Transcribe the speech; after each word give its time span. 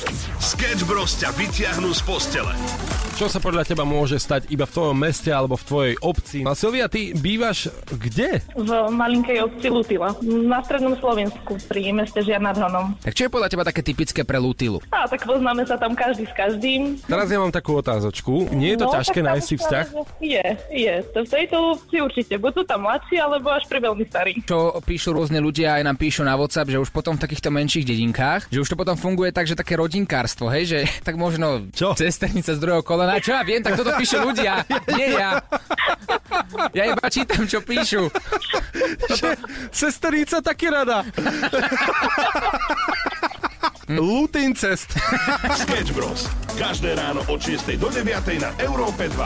Thank 0.00 0.28
you. 0.28 0.37
Sketch 0.48 0.88
Bros 0.88 1.12
ťa 1.20 1.28
vyťahnú 1.36 1.92
z 1.92 2.00
postele. 2.08 2.56
Čo 3.18 3.26
sa 3.26 3.42
podľa 3.42 3.66
teba 3.66 3.82
môže 3.82 4.14
stať 4.14 4.46
iba 4.46 4.62
v 4.62 4.70
tvojom 4.70 4.94
meste 4.94 5.26
alebo 5.34 5.58
v 5.58 5.64
tvojej 5.66 5.94
obci? 5.98 6.46
A 6.46 6.54
Silvia, 6.54 6.86
ty 6.86 7.10
bývaš 7.10 7.66
kde? 7.90 8.38
v 8.54 8.70
malinkej 8.94 9.42
obci 9.42 9.66
Lutila, 9.66 10.14
na 10.22 10.62
strednom 10.62 10.94
Slovensku, 10.94 11.58
pri 11.66 11.90
meste 11.90 12.22
Žiar 12.22 12.38
nad 12.38 12.54
Hronom. 12.54 12.94
Tak 13.02 13.18
čo 13.18 13.26
je 13.26 13.34
podľa 13.34 13.50
teba 13.50 13.66
také 13.66 13.82
typické 13.82 14.22
pre 14.22 14.38
Lutilu? 14.38 14.78
A 14.94 15.10
tak 15.10 15.26
poznáme 15.26 15.66
sa 15.66 15.74
tam 15.74 15.98
každý 15.98 16.30
s 16.30 16.34
každým. 16.38 16.94
Teraz 17.10 17.26
ja 17.26 17.42
mám 17.42 17.50
takú 17.50 17.74
otázočku. 17.74 18.54
Nie 18.54 18.78
je 18.78 18.86
to 18.86 18.86
No, 18.86 18.94
ťažké 18.94 19.18
nájsť 19.18 19.46
si 19.50 19.54
vzťah? 19.58 19.86
Je, 20.22 20.46
je. 20.70 20.94
To 21.10 21.26
v 21.26 21.28
tejto 21.28 21.56
obci 21.74 21.96
určite. 21.98 22.38
Buď 22.38 22.52
sú 22.54 22.62
tam 22.70 22.86
mladší, 22.86 23.18
alebo 23.18 23.50
až 23.50 23.66
pri 23.66 23.82
veľmi 23.82 24.04
starí. 24.06 24.32
Čo 24.46 24.78
píšu 24.78 25.10
rôzne 25.10 25.42
ľudia, 25.42 25.74
aj 25.74 25.90
nám 25.90 25.98
píšu 25.98 26.22
na 26.22 26.38
WhatsApp, 26.38 26.70
že 26.70 26.78
už 26.78 26.94
potom 26.94 27.18
v 27.18 27.26
takýchto 27.26 27.50
menších 27.50 27.82
dedinkách, 27.82 28.46
že 28.54 28.62
už 28.62 28.70
to 28.70 28.78
potom 28.78 28.94
funguje 28.94 29.34
tak, 29.34 29.50
že 29.50 29.58
také 29.58 29.74
rodinkárstvo, 29.74 30.37
hej, 30.46 30.64
že 30.70 30.78
tak 31.06 31.18
možno 31.18 31.66
Čo? 31.74 31.98
cesternica 31.98 32.54
z 32.54 32.62
druhého 32.62 32.86
kolena. 32.86 33.18
Čo 33.18 33.34
ja 33.34 33.42
viem, 33.42 33.58
tak 33.58 33.74
toto 33.74 33.90
píšu 34.00 34.22
ľudia, 34.22 34.62
nie 34.94 35.18
ja. 35.18 35.42
Ja 36.70 36.84
iba 36.86 37.02
čítam, 37.10 37.42
čo 37.50 37.58
píšu. 37.58 38.06
Sesternica 39.74 40.38
taky 40.38 40.70
rada. 40.70 41.02
Lutincest. 43.88 44.94
Sketch 45.64 45.96
Bros. 45.96 46.28
Každé 46.60 46.94
ráno 46.94 47.24
od 47.26 47.40
6 47.40 47.80
do 47.80 47.88
9 47.88 48.04
na 48.38 48.52
Európe 48.60 49.08
2. 49.08 49.16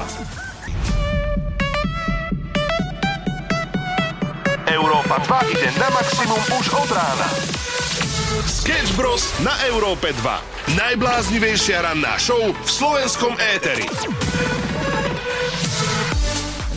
Európa 4.71 5.19
2 5.27 5.53
ide 5.59 5.69
na 5.77 5.89
maximum 5.91 6.43
už 6.57 6.67
od 6.79 6.91
rána. 6.95 7.29
Sketch 8.47 8.95
Bros. 8.95 9.35
na 9.43 9.53
Európe 9.67 10.15
2. 10.15 10.62
Najbláznivejšia 10.73 11.85
ranná 11.85 12.17
show 12.17 12.41
v 12.41 12.69
slovenskom 12.71 13.37
éteri. 13.37 13.85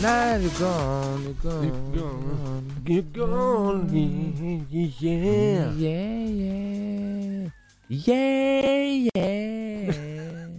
Now 0.04 0.36
you're 0.36 0.52
gone, 0.60 1.24
you're 1.24 1.40
gone. 1.40 2.64
You're 2.84 3.08
gone, 3.16 3.88
yeah. 3.88 5.72
Yeah, 5.72 6.28
yeah. 6.28 7.48
Yeah, 7.88 9.08
yeah. 9.08 10.52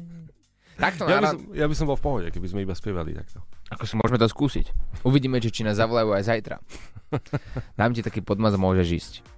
Takto 0.82 1.06
Ja 1.06 1.22
by, 1.22 1.28
som, 1.30 1.42
ja 1.54 1.66
by 1.70 1.76
som 1.78 1.86
bol 1.86 1.98
v 1.98 2.04
pohode, 2.06 2.28
keby 2.34 2.48
sme 2.50 2.66
iba 2.66 2.74
spievali 2.74 3.14
takto. 3.14 3.46
Ako 3.70 3.86
si 3.86 3.94
môžeme 4.02 4.18
to 4.18 4.26
skúsiť. 4.26 4.74
Uvidíme, 5.06 5.38
či, 5.38 5.54
či 5.54 5.62
nás 5.62 5.78
zavolajú 5.78 6.10
aj 6.14 6.26
zajtra. 6.26 6.58
Dám 7.78 7.94
ti 7.94 8.02
taký 8.02 8.26
podmaz, 8.26 8.58
môžeš 8.58 8.88
ísť. 8.98 9.37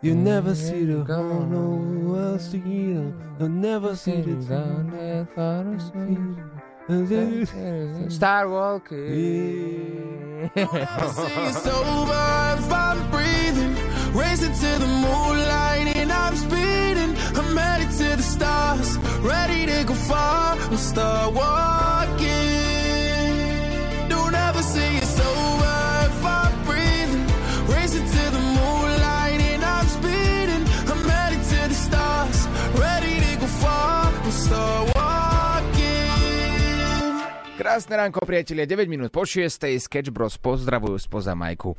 You 0.00 0.16
never 0.16 0.56
see 0.56 0.84
the 0.86 1.04
no 1.04 2.16
I'll 2.16 2.38
see 2.38 2.58
the, 2.58 3.12
you 3.38 3.48
never 3.48 3.94
see 3.94 4.20
the 4.20 5.26
Star 8.08 8.48
walking. 8.48 8.98
It's 10.56 11.66
over 11.66 12.56
if 12.58 12.72
I'm 12.72 13.10
breathing. 13.12 13.76
Racing 14.12 14.52
to 14.52 14.78
the 14.80 14.86
moonlight 14.86 15.96
and 15.96 16.10
I'm 16.10 16.34
speeding. 16.34 17.16
I'm 17.38 17.56
headed 17.56 17.90
to 17.98 18.16
the 18.16 18.22
stars, 18.22 18.98
ready 19.20 19.66
to 19.66 19.84
go 19.84 19.94
far. 19.94 20.56
We'll 20.70 20.78
start 20.78 21.34
walking. 21.34 22.61
Krásne 37.72 37.96
ránko, 37.96 38.20
priatelia, 38.28 38.68
9 38.68 38.84
minút 38.84 39.08
po 39.08 39.24
6. 39.24 39.48
Sketch 39.80 40.12
Bros 40.12 40.36
pozdravujú 40.36 40.92
spoza 41.00 41.32
Majku. 41.32 41.72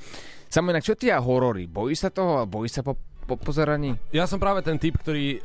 Samo 0.49 0.73
inak, 0.73 0.81
čo 0.81 0.97
ty 0.97 1.13
a 1.13 1.21
horory? 1.21 1.69
Bojí 1.69 1.93
sa 1.93 2.09
toho? 2.09 2.49
Bojí 2.49 2.65
sa 2.65 2.81
po, 2.81 2.97
po 3.29 3.37
pozeraní? 3.37 3.93
Ja 4.09 4.25
som 4.25 4.41
práve 4.41 4.65
ten 4.65 4.81
typ, 4.81 4.97
ktorý 4.97 5.37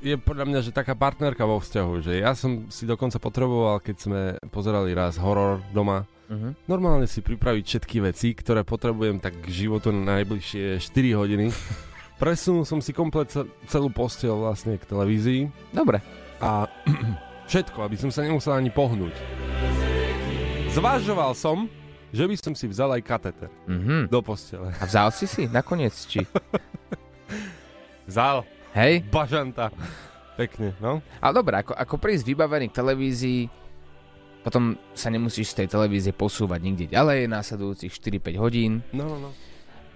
je 0.00 0.16
podľa 0.16 0.48
mňa, 0.48 0.60
že 0.64 0.72
taká 0.72 0.96
partnerka 0.96 1.44
vo 1.44 1.60
vzťahu, 1.60 2.08
že 2.08 2.24
ja 2.24 2.32
som 2.32 2.72
si 2.72 2.88
dokonca 2.88 3.20
potreboval, 3.20 3.84
keď 3.84 3.96
sme 4.00 4.20
pozerali 4.48 4.96
raz 4.96 5.20
horor 5.20 5.60
doma, 5.76 6.08
Uh-huh. 6.32 6.56
normálne 6.64 7.04
si 7.04 7.20
pripraviť 7.20 7.64
všetky 7.68 8.00
veci, 8.00 8.32
ktoré 8.32 8.64
potrebujem 8.64 9.20
tak 9.20 9.44
k 9.44 9.52
životu 9.52 9.92
na 9.92 10.16
najbližšie 10.16 10.80
4 10.80 11.20
hodiny. 11.20 11.52
Presunul 12.22 12.64
som 12.64 12.80
si 12.80 12.96
komplet 12.96 13.28
ce- 13.28 13.44
celú 13.68 13.92
posteľ 13.92 14.40
vlastne 14.40 14.80
k 14.80 14.88
televízii 14.88 15.52
Dobre. 15.76 16.00
a 16.40 16.64
všetko, 17.52 17.84
aby 17.84 18.00
som 18.00 18.08
sa 18.08 18.24
nemusel 18.24 18.56
ani 18.56 18.72
pohnúť. 18.72 19.41
Zvažoval 20.72 21.36
som, 21.36 21.68
že 22.08 22.24
by 22.24 22.34
som 22.40 22.52
si 22.56 22.64
vzal 22.64 22.96
aj 22.96 23.02
kateter 23.04 23.52
Uh-huh. 23.68 24.08
do 24.08 24.18
postele. 24.24 24.72
A 24.80 24.84
vzal 24.88 25.12
si 25.12 25.28
si 25.28 25.44
nakoniec, 25.44 25.92
či? 26.08 26.24
Vzal. 28.08 28.42
Hej? 28.72 29.04
Bažanta. 29.08 29.68
Pekne, 30.34 30.72
no. 30.80 31.04
Ale 31.20 31.32
dobre, 31.36 31.60
ako, 31.60 31.76
ako 31.76 31.94
prísť 32.00 32.24
vybavený 32.24 32.72
k 32.72 32.76
televízii, 32.80 33.42
potom 34.42 34.74
sa 34.96 35.12
nemusíš 35.12 35.52
z 35.52 35.64
tej 35.64 35.68
televízie 35.70 36.10
posúvať 36.10 36.60
nikde 36.64 36.86
ďalej, 36.90 37.28
následujúcich 37.30 37.92
4-5 37.92 38.42
hodín. 38.42 38.80
No, 38.90 39.06
no, 39.06 39.28
no. 39.28 39.30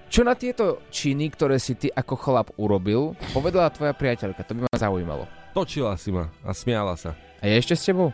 Čo 0.07 0.23
na 0.23 0.39
tieto 0.39 0.87
činy, 0.93 1.33
ktoré 1.35 1.59
si 1.59 1.75
ty 1.75 1.91
ako 1.91 2.15
chlap 2.15 2.49
urobil, 2.61 3.17
povedala 3.35 3.73
tvoja 3.75 3.91
priateľka? 3.91 4.45
To 4.47 4.55
by 4.55 4.61
ma 4.69 4.77
zaujímalo. 4.77 5.25
Točila 5.51 5.97
si 5.99 6.15
ma 6.15 6.31
a 6.47 6.53
smiala 6.55 6.95
sa. 6.95 7.17
A 7.41 7.49
je 7.49 7.59
ešte 7.59 7.75
s 7.75 7.89
tebou? 7.91 8.13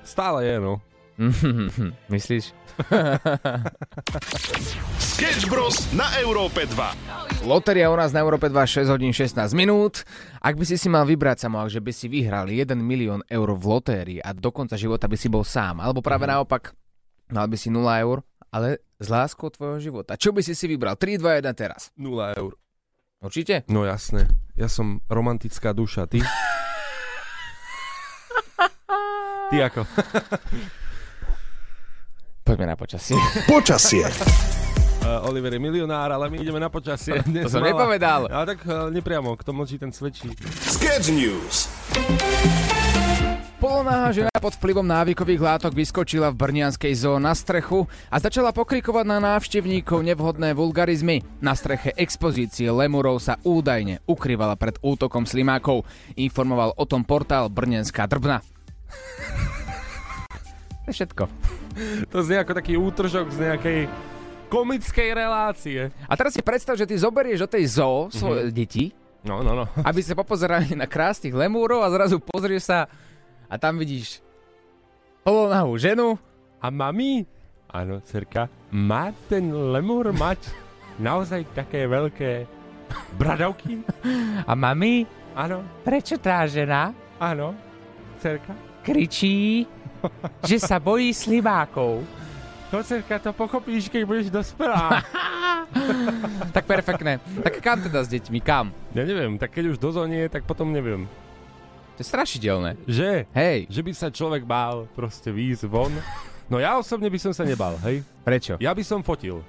Stále 0.00 0.48
je, 0.48 0.56
no. 0.56 0.80
Myslíš? 2.14 2.50
Sketch 5.14 5.46
Bros. 5.46 5.94
na 5.94 6.10
Európe 6.18 6.66
2. 6.66 7.46
Loteria 7.46 7.86
u 7.86 7.96
nás 7.96 8.10
na 8.10 8.18
Európe 8.18 8.50
2 8.50 8.82
6 8.86 8.90
hodín 8.90 9.14
16 9.14 9.54
minút. 9.54 10.02
Ak 10.42 10.58
by 10.58 10.66
si 10.66 10.74
si 10.74 10.90
mal 10.90 11.06
vybrať 11.06 11.46
samo, 11.46 11.62
že 11.70 11.78
by 11.78 11.94
si 11.94 12.10
vyhral 12.10 12.50
1 12.50 12.74
milión 12.82 13.22
eur 13.30 13.54
v 13.54 13.62
lotérii 13.62 14.18
a 14.18 14.34
do 14.34 14.50
konca 14.50 14.74
života 14.74 15.06
by 15.06 15.14
si 15.14 15.30
bol 15.30 15.46
sám, 15.46 15.78
alebo 15.78 16.02
práve 16.02 16.26
naopak, 16.26 16.74
mal 17.30 17.46
by 17.46 17.54
si 17.54 17.70
0 17.70 17.86
eur, 18.02 18.26
ale 18.50 18.82
s 18.98 19.06
láskou 19.06 19.54
tvojho 19.54 19.78
života. 19.78 20.18
Čo 20.18 20.34
by 20.34 20.42
si 20.42 20.58
si 20.58 20.66
vybral? 20.66 20.98
3, 20.98 21.22
2, 21.22 21.46
1 21.46 21.54
teraz. 21.54 21.94
0 21.94 22.10
eur. 22.34 22.58
Určite? 23.22 23.62
No 23.70 23.86
jasné. 23.86 24.26
Ja 24.58 24.66
som 24.66 24.98
romantická 25.06 25.70
duša, 25.70 26.10
ty? 26.10 26.18
ty 29.50 29.62
ako? 29.62 29.86
Poďme 32.44 32.66
na 32.68 32.76
počasie. 32.76 33.16
Počasie. 33.48 34.04
Uh, 35.00 35.24
Oliver 35.32 35.56
je 35.56 35.60
milionár, 35.64 36.12
ale 36.12 36.28
my 36.28 36.36
ideme 36.44 36.60
na 36.60 36.68
počasie. 36.68 37.24
To 37.44 37.48
som 37.48 37.64
nepovedal. 37.64 38.28
Ale 38.28 38.44
tak 38.52 38.68
uh, 38.68 38.92
nepriamo, 38.92 39.32
kto 39.40 39.56
mlčí, 39.56 39.80
ten 39.80 39.88
svedčí. 39.88 40.28
Sketch 40.68 41.08
News. 41.08 41.72
Polonáha 43.56 44.12
žena 44.12 44.28
pod 44.36 44.60
vplyvom 44.60 44.84
návykových 44.84 45.40
látok 45.40 45.72
vyskočila 45.72 46.28
v 46.28 46.36
brnianskej 46.36 46.92
zoo 47.00 47.16
na 47.16 47.32
strechu 47.32 47.88
a 48.12 48.20
začala 48.20 48.52
pokrikovať 48.52 49.08
na 49.08 49.16
návštevníkov 49.24 50.04
nevhodné 50.04 50.52
vulgarizmy. 50.52 51.24
Na 51.40 51.56
streche 51.56 51.96
expozície 51.96 52.68
lemurov 52.68 53.24
sa 53.24 53.40
údajne 53.40 54.04
ukrývala 54.04 54.60
pred 54.60 54.76
útokom 54.84 55.24
slimákov. 55.24 55.88
Informoval 56.20 56.76
o 56.76 56.84
tom 56.84 57.08
portál 57.08 57.48
Brnenská 57.48 58.04
drbna. 58.04 58.44
To 60.84 60.92
je 60.92 60.94
všetko. 60.94 61.24
To 62.12 62.16
znie 62.20 62.38
ako 62.38 62.52
taký 62.52 62.76
útržok 62.76 63.32
z 63.32 63.38
nejakej 63.40 63.78
komickej 64.46 65.08
relácie. 65.10 65.80
A 66.04 66.12
teraz 66.14 66.36
si 66.36 66.44
predstav, 66.44 66.76
že 66.76 66.84
ty 66.84 66.94
zoberieš 66.94 67.42
do 67.42 67.50
tej 67.50 67.64
zoo 67.72 68.12
svoje 68.12 68.46
mm-hmm. 68.46 68.54
deti, 68.54 68.84
No, 69.24 69.40
no, 69.40 69.56
no. 69.56 69.64
aby 69.80 70.04
sa 70.04 70.12
popozerali 70.12 70.76
na 70.76 70.84
krásnych 70.84 71.32
lemúrov 71.32 71.80
a 71.80 71.88
zrazu 71.88 72.20
pozrieš 72.20 72.68
sa 72.68 72.84
a 73.48 73.56
tam 73.56 73.80
vidíš 73.80 74.20
polonahú 75.24 75.80
ženu 75.80 76.20
A 76.60 76.68
mami? 76.68 77.24
Áno, 77.66 78.04
cerka. 78.04 78.52
Má 78.68 79.10
ten 79.26 79.48
lemur 79.48 80.12
mať 80.12 80.44
naozaj 80.96 81.48
také 81.56 81.88
veľké 81.88 82.44
bradavky? 83.16 83.80
a 84.44 84.52
mami, 84.52 85.08
Áno, 85.34 85.64
prečo 85.82 86.14
tá 86.14 86.44
žena 86.46 86.94
áno, 87.16 87.56
cerka. 88.22 88.54
kričí, 88.86 89.66
že 90.48 90.56
sa 90.60 90.76
bojí 90.80 91.10
slibákov. 91.12 92.04
To 92.74 92.82
cerka, 92.82 93.22
to 93.22 93.30
pochopíš, 93.30 93.86
keď 93.86 94.02
budeš 94.02 94.28
dospelá. 94.30 94.98
Tak 96.54 96.70
perfektné. 96.70 97.18
Tak 97.42 97.58
kam 97.58 97.82
teda 97.82 98.06
s 98.06 98.08
deťmi? 98.12 98.38
Kam? 98.38 98.70
ja 98.94 99.02
neviem, 99.02 99.34
tak 99.34 99.50
keď 99.50 99.74
už 99.74 99.82
dozonie, 99.82 100.30
tak 100.30 100.46
potom 100.46 100.70
neviem. 100.70 101.10
To 101.94 101.98
je 101.98 102.06
strašidelné. 102.06 102.78
Že? 102.86 103.26
Hej, 103.34 103.66
Že 103.70 103.80
by 103.82 103.90
sa 103.94 104.08
človek 104.10 104.46
bál 104.46 104.86
proste 104.94 105.34
výjsť 105.34 105.66
von. 105.66 105.90
No 106.46 106.62
ja 106.62 106.78
osobne 106.78 107.10
by 107.10 107.18
som 107.18 107.32
sa 107.34 107.42
nebal, 107.42 107.74
hej? 107.82 108.06
prečo? 108.22 108.54
Ja 108.62 108.70
by 108.70 108.82
som 108.86 109.02
fotil. 109.02 109.42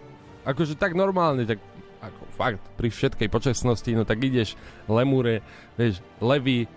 Akože 0.47 0.73
tak 0.77 0.97
normálne, 0.97 1.45
tak 1.45 1.61
ako 2.01 2.23
fakt, 2.37 2.61
pri 2.77 2.89
všetkej 2.93 3.29
počasnosti, 3.29 3.89
no 3.97 4.05
tak 4.05 4.21
ideš 4.21 4.53
lemure, 4.85 5.41
vieš, 5.73 6.05
levy, 6.21 6.69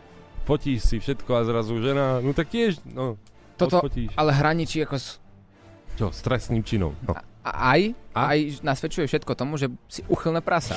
fotíš 0.48 0.88
si 0.88 0.96
všetko 0.96 1.30
a 1.36 1.44
zrazu 1.44 1.76
žena, 1.84 2.25
no 2.25 2.32
tak 2.32 2.48
tiež, 2.48 2.80
no, 2.88 3.20
Toto, 3.58 3.82
odfotíš. 3.82 4.14
ale 4.14 4.31
hraničí 4.31 4.78
ako... 4.81 4.96
s- 4.96 5.19
Čo, 5.94 6.08
s 6.08 6.20
trestným 6.22 6.62
činom. 6.62 6.94
No. 7.02 7.19
A, 7.43 7.75
aj, 7.75 7.81
A? 8.12 8.20
aj 8.32 8.62
nasvedčuje 8.62 9.05
všetko 9.05 9.32
tomu, 9.34 9.56
že 9.56 9.66
si 9.87 10.05
uchylné 10.05 10.38
prasa. 10.40 10.76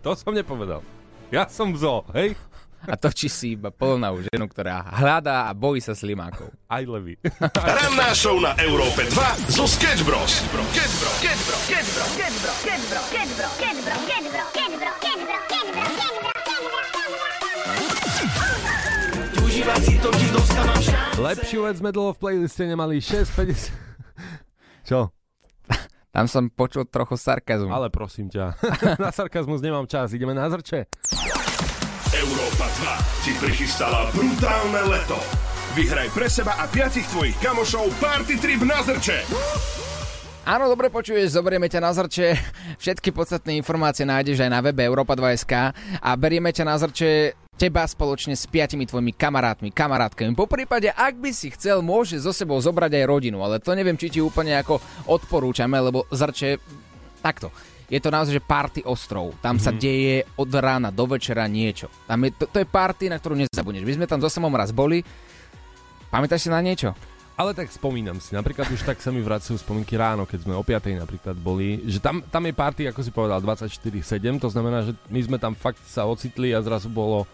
To 0.00 0.12
som 0.12 0.32
nepovedal. 0.32 0.80
Ja 1.28 1.44
som 1.44 1.70
zo, 1.72 2.08
hej? 2.12 2.32
A 2.80 2.94
točí 2.94 3.26
si 3.26 3.52
iba 3.52 3.68
plnou 3.68 4.22
ženu, 4.24 4.46
ktorá 4.46 4.80
hľadá 4.96 5.46
a 5.46 5.52
bojí 5.52 5.82
sa 5.82 5.92
slimákov. 5.92 6.54
Aj 6.64 6.80
levy. 6.80 7.18
Ranná 7.42 8.14
show 8.14 8.38
na 8.38 8.54
Európe 8.56 9.02
2 9.04 9.12
zo 9.50 9.66
Sketch 9.66 10.06
Bros. 10.06 10.46
Sketch 10.72 10.94
Bros. 10.96 11.14
Sketch 11.18 11.42
Bro, 11.42 11.58
Sketch 11.58 11.90
Bro, 11.90 12.98
Lepšiu 21.18 21.66
vec 21.66 21.82
sme 21.82 21.90
dlho 21.90 22.14
v 22.14 22.18
playliste 22.22 22.62
nemali 22.62 23.02
6.50. 23.02 23.74
Čo? 24.88 25.10
Tam 26.14 26.30
som 26.30 26.46
počul 26.46 26.86
trochu 26.86 27.18
sarkazmu. 27.18 27.74
Ale 27.74 27.90
prosím 27.90 28.30
ťa, 28.30 28.54
na 29.02 29.10
sarkazmus 29.10 29.58
nemám 29.58 29.90
čas, 29.90 30.14
ideme 30.14 30.30
na 30.30 30.46
zrče. 30.46 30.86
Európa 32.14 32.66
2 33.20 33.26
ti 33.26 33.32
prichystala 33.34 34.08
brutálne 34.14 34.82
leto. 34.86 35.18
Vyhraj 35.74 36.08
pre 36.14 36.30
seba 36.30 36.54
a 36.54 36.70
piatich 36.70 37.04
tvojich 37.10 37.36
kamošov 37.42 37.90
party 37.98 38.38
trip 38.38 38.62
na 38.62 38.78
zrče. 38.86 39.26
Áno, 40.48 40.64
dobre 40.70 40.88
počuješ, 40.88 41.34
zoberieme 41.34 41.68
ťa 41.68 41.82
na 41.82 41.92
zrče. 41.92 42.38
Všetky 42.80 43.12
podstatné 43.12 43.58
informácie 43.58 44.06
nájdeš 44.06 44.40
aj 44.40 44.50
na 44.54 44.62
webe 44.62 44.86
Europa2.sk 44.86 45.74
a 45.98 46.10
berieme 46.14 46.54
ťa 46.54 46.64
na 46.64 46.78
zrče 46.78 47.36
teba 47.58 47.82
spoločne 47.82 48.38
s 48.38 48.46
piatimi 48.46 48.86
tvojimi 48.86 49.10
kamarátmi, 49.18 49.74
kamarátkami. 49.74 50.30
Po 50.38 50.46
prípade, 50.46 50.94
ak 50.94 51.18
by 51.18 51.34
si 51.34 51.50
chcel, 51.50 51.82
môže 51.82 52.22
so 52.22 52.30
sebou 52.30 52.54
zobrať 52.62 52.94
aj 52.94 53.04
rodinu, 53.10 53.42
ale 53.42 53.58
to 53.58 53.74
neviem, 53.74 53.98
či 53.98 54.14
ti 54.14 54.22
úplne 54.22 54.54
ako 54.54 54.78
odporúčame, 55.10 55.74
lebo 55.74 56.06
zrče 56.14 56.62
takto. 57.18 57.50
Je 57.90 57.98
to 57.98 58.14
naozaj, 58.14 58.38
že 58.38 58.44
party 58.44 58.80
ostrov. 58.86 59.34
Tam 59.42 59.58
mm-hmm. 59.58 59.64
sa 59.64 59.72
deje 59.74 60.22
od 60.38 60.50
rána 60.54 60.94
do 60.94 61.08
večera 61.08 61.50
niečo. 61.50 61.90
Tam 62.06 62.22
je, 62.22 62.30
to, 62.36 62.44
to 62.46 62.62
je 62.62 62.68
party, 62.68 63.10
na 63.10 63.18
ktorú 63.18 63.34
nezabudneš. 63.34 63.82
My 63.82 63.94
sme 63.98 64.06
tam 64.06 64.20
so 64.22 64.28
samom 64.30 64.52
raz 64.54 64.70
boli. 64.70 65.02
Pamätáš 66.12 66.46
si 66.46 66.52
na 66.52 66.60
niečo? 66.60 66.92
Ale 67.38 67.54
tak 67.54 67.70
spomínam 67.70 68.18
si, 68.18 68.34
napríklad 68.34 68.66
už 68.66 68.82
tak 68.82 68.98
sa 68.98 69.14
mi 69.14 69.22
vracajú 69.22 69.62
spomienky 69.62 69.94
ráno, 69.94 70.26
keď 70.26 70.42
sme 70.42 70.58
o 70.58 70.64
5 70.66 71.06
napríklad 71.06 71.38
boli, 71.38 71.86
že 71.86 72.02
tam, 72.02 72.18
tam 72.18 72.42
je 72.42 72.50
party, 72.50 72.90
ako 72.90 72.98
si 72.98 73.14
povedal, 73.14 73.38
24-7, 73.38 74.42
to 74.42 74.50
znamená, 74.50 74.82
že 74.82 74.98
my 75.06 75.20
sme 75.22 75.38
tam 75.38 75.54
fakt 75.54 75.78
sa 75.86 76.02
ocitli 76.02 76.50
a 76.50 76.58
zrazu 76.58 76.90
bolo 76.90 77.30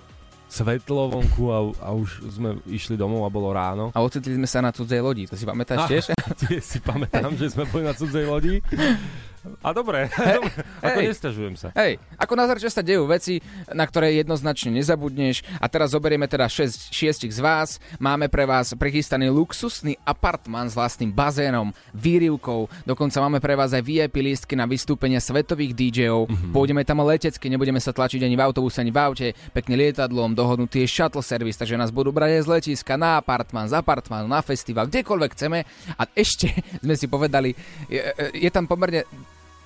svetlo 0.54 1.10
vonku 1.10 1.44
a, 1.50 1.58
a 1.82 1.90
už 1.90 2.30
sme 2.30 2.62
išli 2.70 2.94
domov 2.94 3.26
a 3.26 3.30
bolo 3.34 3.50
ráno. 3.50 3.90
A 3.90 3.98
ocitli 3.98 4.38
sme 4.38 4.46
sa 4.46 4.62
na 4.62 4.70
cudzej 4.70 5.02
lodi. 5.02 5.26
To 5.26 5.34
si 5.34 5.42
pamätáš 5.42 5.90
tiež? 5.90 6.04
Si 6.62 6.78
pamätám, 6.78 7.34
že 7.34 7.50
sme 7.50 7.66
boli 7.66 7.82
na 7.82 7.94
cudzej 7.96 8.24
lodi. 8.30 8.62
A 9.60 9.76
dobre, 9.76 10.08
dobre 10.40 10.52
ako 10.80 10.98
nestažujem 11.04 11.54
sa. 11.56 11.68
Hej, 11.76 12.00
ako 12.16 12.32
na 12.36 12.48
sa 12.48 12.80
dejú 12.80 13.04
veci, 13.04 13.44
na 13.72 13.84
ktoré 13.84 14.16
jednoznačne 14.16 14.72
nezabudneš 14.72 15.44
a 15.60 15.68
teraz 15.68 15.92
zoberieme 15.92 16.24
teda 16.24 16.48
6, 16.48 16.92
šiestich 16.92 17.32
z 17.36 17.40
vás. 17.44 17.76
Máme 18.00 18.32
pre 18.32 18.48
vás 18.48 18.72
prichystaný 18.72 19.28
luxusný 19.28 20.00
apartman 20.04 20.72
s 20.72 20.76
vlastným 20.76 21.12
bazénom, 21.12 21.76
výrivkou, 21.92 22.72
dokonca 22.88 23.20
máme 23.20 23.40
pre 23.40 23.52
vás 23.52 23.76
aj 23.76 23.84
VIP 23.84 24.24
lístky 24.24 24.56
na 24.56 24.64
vystúpenia 24.64 25.20
svetových 25.20 25.76
DJov. 25.76 26.28
Mm-hmm. 26.28 26.52
Pôjdeme 26.56 26.82
tam 26.88 27.04
letecky, 27.04 27.52
nebudeme 27.52 27.80
sa 27.80 27.92
tlačiť 27.92 28.24
ani 28.24 28.36
v 28.36 28.44
autobuse, 28.44 28.80
ani 28.80 28.92
v 28.92 29.00
aute, 29.00 29.28
pekne 29.52 29.76
lietadlom, 29.76 30.32
dohodnutý 30.32 30.84
je 30.84 30.88
shuttle 30.88 31.20
service, 31.20 31.60
takže 31.60 31.76
nás 31.76 31.92
budú 31.92 32.12
brať 32.12 32.40
aj 32.40 32.42
z 32.44 32.48
letiska 32.48 32.94
na 32.96 33.20
apartman, 33.20 33.68
z 33.68 33.76
apartmanu, 33.76 34.24
na 34.24 34.40
festival, 34.40 34.88
kdekoľvek 34.88 35.30
chceme. 35.36 35.68
A 36.00 36.02
ešte 36.16 36.48
sme 36.84 36.96
si 36.96 37.06
povedali, 37.08 37.52
je, 37.92 38.00
je 38.32 38.50
tam 38.52 38.64
pomerne 38.64 39.04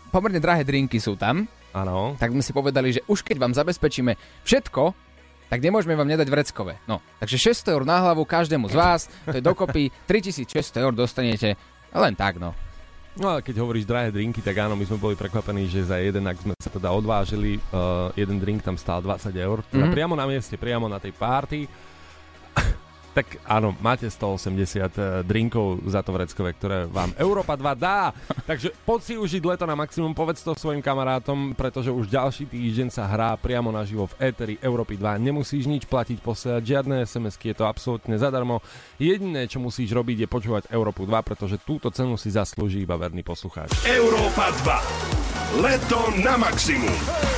pomerne 0.09 0.39
drahé 0.39 0.63
drinky 0.63 0.97
sú 0.97 1.15
tam, 1.15 1.45
Áno. 1.71 2.17
tak 2.17 2.31
sme 2.31 2.41
si 2.41 2.51
povedali, 2.51 2.91
že 2.91 3.05
už 3.05 3.21
keď 3.21 3.37
vám 3.39 3.53
zabezpečíme 3.53 4.13
všetko, 4.43 4.93
tak 5.47 5.59
nemôžeme 5.59 5.93
vám 5.93 6.05
nedať 6.07 6.29
vreckové. 6.29 6.77
No, 6.85 7.01
takže 7.17 7.41
600 7.55 7.73
eur 7.73 7.83
na 7.83 7.97
hlavu 7.99 8.21
každému 8.23 8.69
z 8.69 8.77
vás, 8.77 9.01
to 9.25 9.33
je 9.33 9.41
dokopy 9.41 9.89
3600 10.05 10.53
eur 10.79 10.93
dostanete 10.93 11.57
len 11.91 12.13
tak, 12.13 12.37
no. 12.37 12.53
No 13.15 13.33
ale 13.33 13.41
keď 13.41 13.59
hovoríš 13.59 13.83
drahé 13.83 14.13
drinky, 14.13 14.39
tak 14.39 14.55
áno, 14.59 14.77
my 14.77 14.85
sme 14.85 14.95
boli 14.95 15.15
prekvapení, 15.15 15.67
že 15.67 15.83
za 15.83 15.99
jeden, 15.99 16.23
ak 16.23 16.39
sme 16.39 16.55
sa 16.55 16.71
teda 16.71 16.93
odvážili, 16.93 17.59
uh, 17.73 18.15
jeden 18.15 18.39
drink 18.39 18.63
tam 18.63 18.77
stál 18.77 19.01
20 19.01 19.35
eur, 19.35 19.65
teda 19.67 19.87
Mhm. 19.87 19.91
priamo 19.91 20.15
na 20.15 20.23
mieste, 20.23 20.55
priamo 20.55 20.87
na 20.87 21.01
tej 21.01 21.11
party. 21.13 21.67
Tak 23.19 23.43
áno, 23.51 23.75
máte 23.83 24.07
180 24.07 25.27
drinkov 25.27 25.83
za 25.91 26.07
to 26.07 26.15
vreckové, 26.15 26.55
ktoré 26.55 26.87
vám 26.87 27.11
Európa 27.19 27.59
2 27.59 27.75
dá. 27.75 28.15
Takže 28.47 28.71
poď 28.87 29.01
si 29.03 29.15
užiť 29.19 29.43
leto 29.43 29.67
na 29.67 29.75
maximum, 29.75 30.15
povedz 30.15 30.47
to 30.47 30.55
svojim 30.55 30.79
kamarátom, 30.79 31.51
pretože 31.59 31.91
už 31.91 32.07
ďalší 32.07 32.47
týždeň 32.47 32.95
sa 32.95 33.11
hrá 33.11 33.35
priamo 33.35 33.75
naživo 33.75 34.07
v 34.07 34.31
Eteri 34.31 34.55
Európy 34.63 34.95
2. 34.95 35.19
Nemusíš 35.19 35.67
nič 35.67 35.91
platiť, 35.91 36.23
posielať 36.23 36.63
žiadne 36.63 37.03
SMS-ky, 37.03 37.51
je 37.51 37.59
to 37.59 37.67
absolútne 37.67 38.15
zadarmo. 38.15 38.63
Jediné, 39.03 39.51
čo 39.51 39.59
musíš 39.59 39.91
robiť, 39.91 40.23
je 40.23 40.29
počúvať 40.31 40.63
Európu 40.71 41.03
2, 41.03 41.19
pretože 41.27 41.59
túto 41.59 41.91
cenu 41.91 42.15
si 42.15 42.31
zaslúži 42.31 42.87
iba 42.87 42.95
verný 42.95 43.27
poslucháč. 43.27 43.75
Európa 43.83 44.55
2. 45.59 45.59
Leto 45.59 45.99
na 46.23 46.39
maximum. 46.39 47.38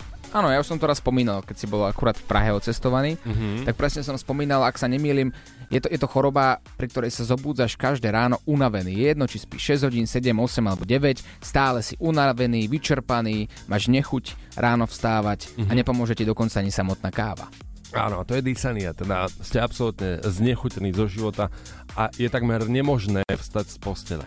Áno, 0.31 0.47
ja 0.47 0.63
už 0.63 0.71
som 0.71 0.79
to 0.79 0.87
raz 0.87 1.03
spomínal, 1.03 1.43
keď 1.43 1.55
si 1.59 1.67
bol 1.67 1.83
akurát 1.83 2.15
v 2.15 2.23
Prahe 2.23 2.55
ocestovaný, 2.55 3.19
mm-hmm. 3.19 3.67
tak 3.67 3.75
presne 3.75 3.99
som 3.99 4.15
spomínal, 4.15 4.63
ak 4.63 4.79
sa 4.79 4.87
nemýlim, 4.87 5.35
je 5.67 5.83
to, 5.83 5.91
je 5.91 5.99
to 5.99 6.07
choroba, 6.07 6.63
pri 6.79 6.87
ktorej 6.87 7.11
sa 7.11 7.27
zobúdzaš 7.27 7.75
každé 7.75 8.07
ráno 8.15 8.39
unavený. 8.47 8.95
Je 8.95 9.05
jedno, 9.11 9.27
či 9.27 9.43
spíš 9.43 9.83
6 9.83 9.91
hodín, 9.91 10.07
7, 10.07 10.31
8 10.31 10.63
alebo 10.63 10.87
9, 10.87 11.19
stále 11.43 11.83
si 11.83 11.99
unavený, 11.99 12.71
vyčerpaný, 12.71 13.51
máš 13.67 13.91
nechuť 13.91 14.55
ráno 14.55 14.87
vstávať 14.87 15.51
mm-hmm. 15.51 15.67
a 15.67 15.71
nepomôže 15.75 16.15
ti 16.15 16.23
dokonca 16.23 16.63
ani 16.63 16.71
samotná 16.71 17.11
káva. 17.11 17.51
Áno, 17.91 18.23
to 18.23 18.39
je 18.39 18.43
dysania, 18.43 18.95
teda 18.95 19.27
ste 19.43 19.59
absolútne 19.59 20.23
znechutení 20.23 20.95
zo 20.95 21.11
života 21.11 21.51
a 21.99 22.07
je 22.15 22.31
takmer 22.31 22.63
nemožné 22.71 23.27
vstať 23.27 23.67
z 23.67 23.77
postele. 23.83 24.25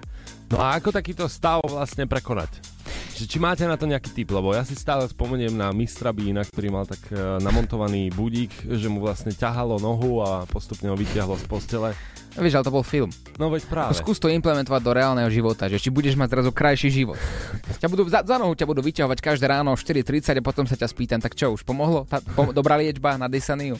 No 0.52 0.60
a 0.60 0.76
ako 0.76 0.92
takýto 0.92 1.24
stav 1.32 1.64
vlastne 1.64 2.04
prekonať? 2.04 2.73
Či, 3.14 3.30
či 3.30 3.38
máte 3.38 3.62
na 3.62 3.78
to 3.78 3.86
nejaký 3.86 4.10
tip, 4.10 4.34
lebo 4.34 4.50
ja 4.50 4.66
si 4.66 4.74
stále 4.74 5.06
spomeniem 5.06 5.54
na 5.54 5.70
mistra 5.70 6.10
Bína, 6.10 6.42
ktorý 6.42 6.74
mal 6.74 6.82
tak 6.82 6.98
e, 7.14 7.38
namontovaný 7.38 8.10
budík, 8.10 8.50
že 8.66 8.90
mu 8.90 8.98
vlastne 8.98 9.30
ťahalo 9.30 9.78
nohu 9.78 10.18
a 10.18 10.42
postupne 10.50 10.90
ho 10.90 10.98
vytiahlo 10.98 11.38
z 11.38 11.46
postele. 11.46 11.94
No, 12.34 12.42
vieš, 12.42 12.58
ale 12.58 12.66
to 12.66 12.74
bol 12.74 12.82
film. 12.82 13.14
No 13.38 13.46
veď 13.46 13.70
práve. 13.70 13.94
Skús 13.94 14.18
to 14.18 14.26
implementovať 14.26 14.82
do 14.82 14.90
reálneho 14.90 15.30
života, 15.30 15.70
že 15.70 15.78
či 15.78 15.94
budeš 15.94 16.18
mať 16.18 16.34
zrazu 16.34 16.50
krajší 16.50 16.90
život. 16.90 17.14
Ťa 17.80 17.86
budú, 17.86 18.02
za, 18.10 18.26
za 18.26 18.34
nohu 18.34 18.58
ťa 18.58 18.66
budú 18.66 18.82
vyťahovať 18.82 19.18
každé 19.22 19.46
ráno 19.46 19.70
o 19.70 19.78
4.30 19.78 20.34
a 20.34 20.42
potom 20.42 20.66
sa 20.66 20.74
ťa 20.74 20.90
spýtam, 20.90 21.22
tak 21.22 21.38
čo, 21.38 21.54
už 21.54 21.62
pomohlo? 21.62 22.10
Tá, 22.10 22.18
pom- 22.34 22.50
dobrá 22.50 22.74
liečba 22.74 23.14
na 23.14 23.30
dysaniu? 23.30 23.78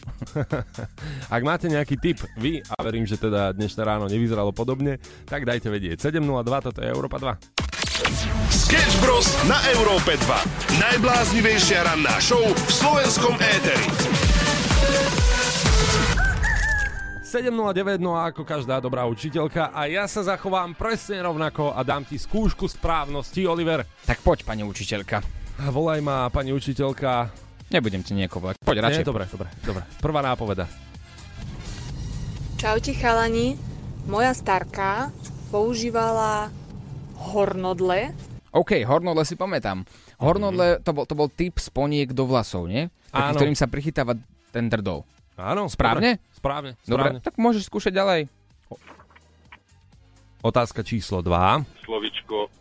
Ak 1.34 1.42
máte 1.42 1.66
nejaký 1.66 1.98
tip 1.98 2.22
vy, 2.38 2.62
a 2.62 2.78
verím, 2.86 3.02
že 3.02 3.18
teda 3.18 3.50
dnešné 3.50 3.82
ráno 3.82 4.06
nevyzeralo 4.06 4.54
podobne, 4.54 5.02
tak 5.26 5.42
dajte 5.42 5.66
vedieť. 5.66 5.98
7.02, 6.14 6.22
toto 6.70 6.78
je 6.78 6.86
Európa 6.86 7.18
2. 7.18 7.53
Sketch 8.50 8.98
Bros. 8.98 9.30
na 9.46 9.54
Európe 9.70 10.18
2. 10.18 10.82
Najbláznivejšia 10.82 11.86
ranná 11.86 12.18
show 12.18 12.42
v 12.42 12.66
slovenskom 12.66 13.38
éteri. 13.38 13.86
7.09, 17.22 18.02
no 18.02 18.18
a 18.18 18.34
ako 18.34 18.42
každá 18.42 18.82
dobrá 18.82 19.06
učiteľka 19.06 19.70
a 19.70 19.86
ja 19.86 20.10
sa 20.10 20.26
zachovám 20.26 20.74
presne 20.74 21.22
rovnako 21.22 21.70
a 21.70 21.86
dám 21.86 22.02
ti 22.02 22.18
skúšku 22.18 22.66
správnosti, 22.66 23.46
Oliver. 23.46 23.86
Tak 24.02 24.26
poď, 24.26 24.42
pani 24.42 24.66
učiteľka. 24.66 25.22
Volaj 25.70 26.02
ma, 26.02 26.26
pani 26.34 26.50
učiteľka. 26.50 27.30
Nebudem 27.70 28.02
ti 28.02 28.18
niekoho 28.18 28.50
volať. 28.50 28.58
Poď 28.58 28.90
radšej. 28.90 29.02
Nie, 29.02 29.06
dobre, 29.06 29.24
dobre, 29.30 29.48
dobre. 29.62 29.86
Prvá 30.02 30.18
nápoveda. 30.18 30.66
Čaute 32.58 32.90
chalani, 32.90 33.54
moja 34.10 34.34
starka 34.34 35.14
používala 35.54 36.50
hornodle. 37.24 38.12
OK, 38.54 38.84
hornodle 38.84 39.24
si 39.24 39.34
pamätám. 39.34 39.82
Hornodle, 40.20 40.78
to 40.78 40.94
bol, 40.94 41.04
to 41.08 41.14
bol 41.16 41.26
typ 41.26 41.58
sponiek 41.58 42.12
do 42.12 42.22
vlasov, 42.22 42.70
nie? 42.70 42.86
Taký, 43.10 43.30
Áno. 43.32 43.38
ktorým 43.40 43.56
sa 43.58 43.66
prichytáva 43.66 44.14
ten 44.54 44.70
drdol. 44.70 45.02
Áno, 45.34 45.66
Správne? 45.66 46.22
Dobre, 46.22 46.38
správne, 46.38 46.70
Dobre, 46.86 47.08
správne. 47.10 47.18
tak 47.18 47.34
môžeš 47.34 47.66
skúšať 47.66 47.90
ďalej. 47.90 48.20
Otázka 50.44 50.84
číslo 50.84 51.24
2. 51.24 51.64
Slovičko 51.82 52.52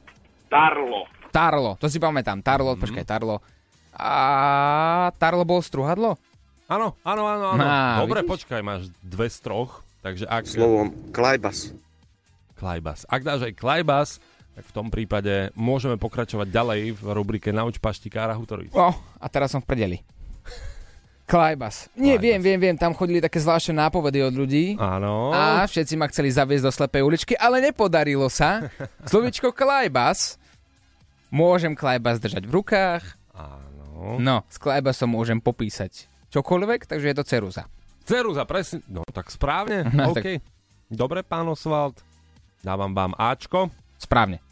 Tarlo. 0.48 1.06
Tarlo, 1.30 1.76
to 1.78 1.92
si 1.92 2.00
pamätám. 2.00 2.40
Tarlo, 2.40 2.80
počkaj, 2.80 3.04
Tarlo. 3.04 3.44
A 3.94 5.12
Tarlo 5.20 5.44
bol 5.44 5.60
struhadlo? 5.60 6.16
Áno, 6.66 6.96
áno, 7.04 7.24
áno, 7.28 7.46
áno. 7.54 7.62
Á, 7.62 8.02
Dobre, 8.02 8.24
vidíš? 8.24 8.32
počkaj, 8.32 8.62
máš 8.64 8.88
dve 9.04 9.28
z 9.28 9.38
troch. 9.44 9.84
Takže 10.02 10.26
ak... 10.26 10.44
Slovom 10.48 10.90
Klajbas. 11.12 11.76
Klajbas. 12.56 13.04
Ak 13.12 13.22
dáš 13.22 13.46
aj 13.46 13.54
Klajbas, 13.54 14.10
tak 14.54 14.64
v 14.70 14.74
tom 14.74 14.88
prípade 14.94 15.50
môžeme 15.58 15.98
pokračovať 15.98 16.48
ďalej 16.54 16.82
v 16.94 17.04
rubrike 17.10 17.50
Nauč 17.50 17.82
paštikára 17.82 18.38
Hutoric. 18.38 18.70
Oh, 18.78 18.94
a 19.18 19.26
teraz 19.26 19.50
som 19.50 19.62
v 19.62 19.68
predeli. 19.70 19.98
Klajbas. 21.32 21.90
Nie, 21.98 22.22
Klajbas. 22.22 22.22
viem, 22.22 22.40
viem, 22.44 22.60
viem, 22.62 22.78
tam 22.78 22.94
chodili 22.94 23.18
také 23.18 23.42
zvláštne 23.42 23.82
nápovedy 23.82 24.22
od 24.22 24.34
ľudí. 24.38 24.78
Áno. 24.78 25.34
A 25.34 25.66
všetci 25.66 25.98
ma 25.98 26.06
chceli 26.14 26.30
zaviesť 26.30 26.66
do 26.70 26.72
slepej 26.72 27.02
uličky, 27.02 27.34
ale 27.34 27.66
nepodarilo 27.66 28.30
sa. 28.30 28.70
Slovičko 29.10 29.50
Klajbas. 29.56 30.38
Môžem 31.34 31.74
Klajbas 31.74 32.22
držať 32.22 32.46
v 32.46 32.54
rukách. 32.54 33.04
Áno. 33.34 34.22
No, 34.22 34.46
s 34.46 34.62
Klajbasom 34.62 35.10
môžem 35.10 35.42
popísať 35.42 36.06
čokoľvek, 36.30 36.86
takže 36.86 37.10
je 37.10 37.16
to 37.18 37.26
ceruza. 37.26 37.64
Ceruza, 38.06 38.44
presne. 38.46 38.86
No 38.86 39.02
tak 39.10 39.34
správne. 39.34 39.90
No, 39.90 40.14
OK. 40.14 40.38
Dobre, 40.94 41.26
pán 41.26 41.50
Oswald. 41.50 42.04
Dávam 42.62 42.94
vám 42.94 43.18
Ačko. 43.18 43.72
Správne. 44.04 44.44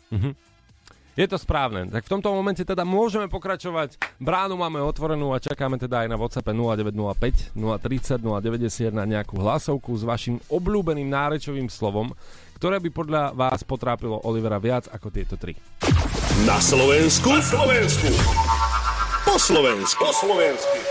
Je 1.12 1.28
to 1.28 1.36
správne. 1.36 1.92
Tak 1.92 2.08
v 2.08 2.12
tomto 2.18 2.32
momente 2.32 2.64
teda 2.64 2.88
môžeme 2.88 3.28
pokračovať. 3.28 4.00
Bránu 4.16 4.56
máme 4.56 4.80
otvorenú 4.80 5.36
a 5.36 5.44
čakáme 5.44 5.76
teda 5.76 6.08
aj 6.08 6.08
na 6.08 6.16
WhatsApp 6.16 6.56
0905 6.56 7.52
030 7.52 8.16
090 8.24 8.96
na 8.96 9.04
nejakú 9.04 9.36
hlasovku 9.36 9.92
s 9.92 10.08
vašim 10.08 10.40
obľúbeným 10.48 11.12
nárečovým 11.12 11.68
slovom, 11.68 12.16
ktoré 12.56 12.80
by 12.80 12.90
podľa 12.96 13.24
vás 13.36 13.60
potrápilo 13.68 14.24
Olivera 14.24 14.56
viac 14.56 14.88
ako 14.88 15.12
tieto 15.12 15.36
tri. 15.36 15.52
Na 16.48 16.64
Slovensku. 16.64 17.28
Na 17.28 17.44
Slovensku. 17.44 18.08
Po 19.28 19.36
Slovensku. 19.36 20.00
Po 20.00 20.12
Slovensku. 20.16 20.91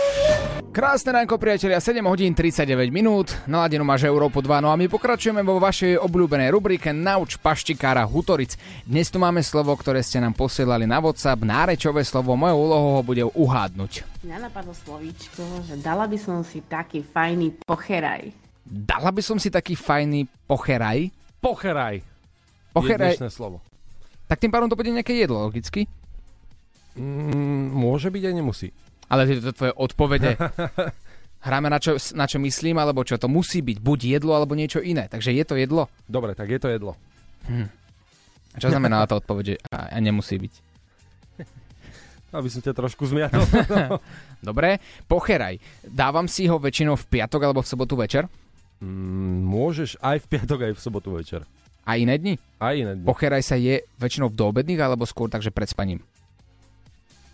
Krásne 0.71 1.11
ránko, 1.11 1.35
priatelia, 1.35 1.83
7 1.83 1.99
hodín 2.07 2.31
39 2.31 2.95
minút, 2.95 3.35
naladenú 3.43 3.83
máš 3.83 4.07
Európu 4.07 4.39
2, 4.39 4.63
no 4.63 4.71
a 4.71 4.79
my 4.79 4.87
pokračujeme 4.87 5.43
vo 5.43 5.59
vašej 5.59 5.99
obľúbenej 5.99 6.47
rubrike 6.47 6.95
Nauč 6.95 7.35
paštikára 7.43 8.07
Hutoric. 8.07 8.55
Dnes 8.87 9.11
tu 9.11 9.19
máme 9.19 9.43
slovo, 9.43 9.75
ktoré 9.75 9.99
ste 9.99 10.23
nám 10.23 10.31
posielali 10.31 10.87
na 10.87 11.03
WhatsApp, 11.03 11.43
nárečové 11.43 12.07
slovo, 12.07 12.39
mojou 12.39 12.71
úlohou 12.71 12.91
ho 12.95 13.01
bude 13.03 13.19
uhádnuť. 13.19 14.23
Mňa 14.23 14.37
napadlo 14.47 14.71
slovíčko, 14.71 15.43
že 15.67 15.75
dala 15.75 16.07
by 16.07 16.15
som 16.15 16.39
si 16.39 16.63
taký 16.63 17.03
fajný 17.03 17.51
pocheraj. 17.67 18.31
Dala 18.63 19.11
by 19.11 19.19
som 19.19 19.35
si 19.35 19.51
taký 19.51 19.75
fajný 19.75 20.23
pocheraj. 20.47 21.11
Pocheraj. 21.43 21.99
Pocheraj, 22.71 23.19
Je 23.19 23.27
slovo. 23.27 23.59
tak 24.23 24.39
tým 24.39 24.47
pádom 24.47 24.71
to 24.71 24.79
bude 24.79 24.87
nejaké 24.87 25.19
jedlo, 25.19 25.51
logicky. 25.51 25.83
Mm, 26.95 27.75
môže 27.75 28.07
byť 28.07 28.23
aj 28.23 28.35
nemusí. 28.39 28.71
Ale 29.11 29.27
tieto 29.27 29.51
tvoje 29.51 29.75
odpovede, 29.75 30.39
hráme 31.47 31.67
na 31.67 31.83
čo, 31.83 31.99
na 32.15 32.25
čo 32.29 32.39
myslím, 32.39 32.79
alebo 32.79 33.03
čo 33.03 33.19
to 33.19 33.27
musí 33.27 33.59
byť, 33.59 33.77
buď 33.83 33.99
jedlo, 34.19 34.31
alebo 34.37 34.55
niečo 34.55 34.79
iné. 34.79 35.11
Takže 35.11 35.35
je 35.35 35.43
to 35.43 35.59
jedlo. 35.59 35.91
Dobre, 36.07 36.31
tak 36.31 36.47
je 36.47 36.59
to 36.61 36.71
jedlo. 36.71 36.95
A 38.51 38.57
čo 38.59 38.71
znamená 38.71 39.03
tá 39.07 39.19
odpoveď, 39.19 39.43
že 39.43 39.55
a, 39.67 39.91
a 39.91 39.97
nemusí 39.99 40.39
byť? 40.39 40.53
Aby 42.37 42.47
som 42.47 42.63
ťa 42.63 42.71
trošku 42.71 43.03
zmiatol. 43.03 43.43
Dobre, 44.47 44.79
pocheraj. 45.07 45.59
Dávam 45.83 46.31
si 46.31 46.47
ho 46.47 46.55
väčšinou 46.55 46.95
v 46.95 47.05
piatok 47.19 47.41
alebo 47.43 47.59
v 47.59 47.67
sobotu 47.67 47.99
večer. 47.99 48.31
mm, 48.79 49.43
môžeš 49.43 49.99
aj 49.99 50.23
v 50.23 50.25
piatok, 50.31 50.59
aj 50.71 50.73
v 50.77 50.79
sobotu 50.79 51.09
večer. 51.11 51.43
A 51.81 51.97
iné 51.97 52.15
dni? 52.15 52.37
Aj 52.61 52.77
iné 52.77 52.93
dni. 52.93 53.03
Pocheraj 53.03 53.41
sa 53.41 53.57
je 53.57 53.81
väčšinou 53.97 54.29
v 54.29 54.37
doobedných 54.37 54.79
alebo 54.79 55.03
skôr 55.09 55.27
takže 55.27 55.49
pred 55.49 55.67
spaním. 55.67 55.99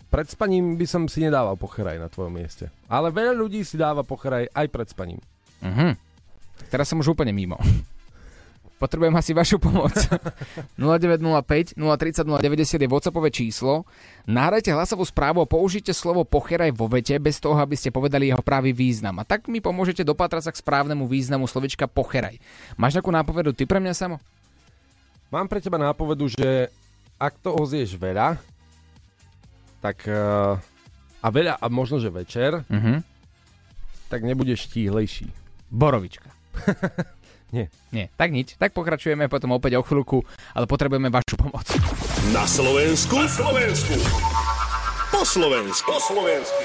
Pred 0.08 0.26
spaním 0.32 0.80
by 0.80 0.86
som 0.88 1.04
si 1.04 1.20
nedával 1.20 1.60
pocheraj 1.60 2.00
na 2.00 2.08
tvojom 2.08 2.32
mieste. 2.32 2.72
Ale 2.88 3.12
veľa 3.12 3.36
ľudí 3.36 3.60
si 3.60 3.76
dáva 3.76 4.00
pocheraj 4.00 4.48
aj 4.52 4.66
pred 4.72 4.88
spaním. 4.88 5.20
Mhm. 5.60 5.96
Teraz 6.72 6.88
som 6.88 6.98
už 6.98 7.12
úplne 7.12 7.32
mimo. 7.32 7.60
Potrebujem 8.78 9.10
asi 9.18 9.34
vašu 9.34 9.58
pomoc. 9.58 9.90
0905 10.78 11.74
030 11.74 11.74
090 11.74 12.78
je 12.78 12.88
WhatsAppové 12.88 13.34
číslo. 13.34 13.82
Nahrajte 14.22 14.70
hlasovú 14.70 15.02
správu 15.02 15.42
a 15.42 15.50
použite 15.50 15.90
slovo 15.90 16.22
pocheraj 16.22 16.70
vo 16.70 16.86
vete 16.86 17.18
bez 17.18 17.42
toho, 17.42 17.58
aby 17.58 17.74
ste 17.74 17.90
povedali 17.90 18.30
jeho 18.30 18.38
pravý 18.38 18.70
význam. 18.70 19.18
A 19.18 19.26
tak 19.26 19.50
mi 19.50 19.58
pomôžete 19.58 20.06
dopatrať 20.06 20.46
sa 20.46 20.54
k 20.54 20.62
správnemu 20.62 21.10
významu 21.10 21.50
slovička 21.50 21.90
pocheraj. 21.90 22.38
Máš 22.78 22.94
nejakú 22.94 23.10
nápovedu 23.10 23.50
ty 23.50 23.66
pre 23.66 23.82
mňa 23.82 23.98
samo? 23.98 24.22
Mám 25.34 25.50
pre 25.50 25.58
teba 25.58 25.76
nápovedu, 25.76 26.30
že 26.30 26.70
ak 27.18 27.34
toho 27.42 27.58
zješ 27.66 27.98
veľa, 27.98 28.38
tak 29.78 30.04
uh, 30.04 30.58
a 31.18 31.28
veľa, 31.28 31.56
a 31.56 31.66
možno, 31.68 31.98
že 31.98 32.08
večer, 32.08 32.62
Mhm. 32.66 33.02
tak 34.08 34.22
nebudeš 34.22 34.66
štíhlejší. 34.66 35.28
Borovička. 35.68 36.30
Nie. 37.48 37.72
Nie, 37.88 38.12
tak 38.12 38.28
nič. 38.28 38.60
Tak 38.60 38.76
pokračujeme 38.76 39.24
potom 39.26 39.56
opäť 39.56 39.80
o 39.80 39.82
chvíľku, 39.82 40.20
ale 40.52 40.68
potrebujeme 40.68 41.08
vašu 41.08 41.32
pomoc. 41.34 41.64
Na 42.28 42.44
Slovensku. 42.44 43.16
Na 43.16 43.24
Slovensku. 43.24 43.96
Po 45.08 45.24
Slovensku. 45.24 45.88
Po 45.88 45.96
Slovensku. 45.98 46.60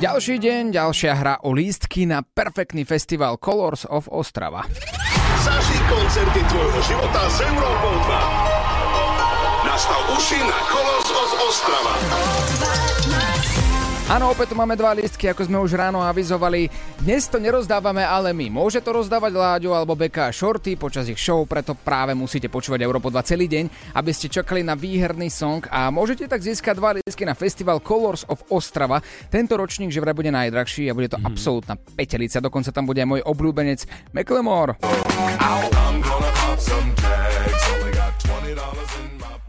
Ďalší 0.00 0.40
deň, 0.40 0.62
ďalšia 0.72 1.12
hra 1.12 1.34
o 1.44 1.52
lístky 1.52 2.08
na 2.08 2.24
perfektný 2.24 2.82
festival 2.82 3.36
Colors 3.36 3.84
of 3.84 4.08
Ostrava. 4.08 4.64
Zažij 5.44 5.82
koncerty 5.86 6.40
tvojho 6.40 6.80
života 6.82 7.22
s 7.28 7.38
Európou 7.44 7.92
2. 7.92 9.68
Nastav 9.68 10.00
uši 10.10 10.40
na 10.40 10.58
od 10.72 11.01
Ostrava. 11.52 11.92
Áno, 14.08 14.32
opäť 14.32 14.52
tu 14.52 14.56
máme 14.56 14.72
dva 14.72 14.96
lístky, 14.96 15.28
ako 15.28 15.44
sme 15.44 15.60
už 15.60 15.76
ráno 15.76 16.00
avizovali. 16.00 16.72
Dnes 17.04 17.28
to 17.28 17.36
nerozdávame 17.36 18.00
ale 18.00 18.32
my. 18.32 18.48
Môže 18.48 18.80
to 18.80 18.96
rozdávať 18.96 19.36
Láďo 19.36 19.76
alebo 19.76 19.92
Beka 19.92 20.32
a 20.32 20.32
Shorty 20.32 20.80
počas 20.80 21.12
ich 21.12 21.20
show, 21.20 21.44
preto 21.44 21.76
práve 21.76 22.16
musíte 22.16 22.48
počúvať 22.48 22.80
Európo 22.80 23.12
2 23.12 23.20
celý 23.36 23.52
deň, 23.52 23.68
aby 23.92 24.10
ste 24.16 24.32
čakali 24.32 24.64
na 24.64 24.72
výherný 24.72 25.28
song 25.28 25.68
a 25.68 25.92
môžete 25.92 26.24
tak 26.24 26.40
získať 26.40 26.72
dva 26.72 26.96
lístky 26.96 27.28
na 27.28 27.36
festival 27.36 27.84
Colors 27.84 28.24
of 28.32 28.40
Ostrava. 28.48 29.04
Tento 29.28 29.52
ročník 29.52 29.92
že 29.92 30.00
vraj 30.00 30.16
bude 30.16 30.32
najdrahší 30.32 30.88
a 30.88 30.96
bude 30.96 31.12
to 31.12 31.20
mm. 31.20 31.28
absolútna 31.28 31.76
petelica, 31.76 32.40
dokonca 32.40 32.72
tam 32.72 32.88
bude 32.88 33.04
aj 33.04 33.12
môj 33.12 33.20
obľúbenec 33.28 33.84
Macklemore. 34.16 34.80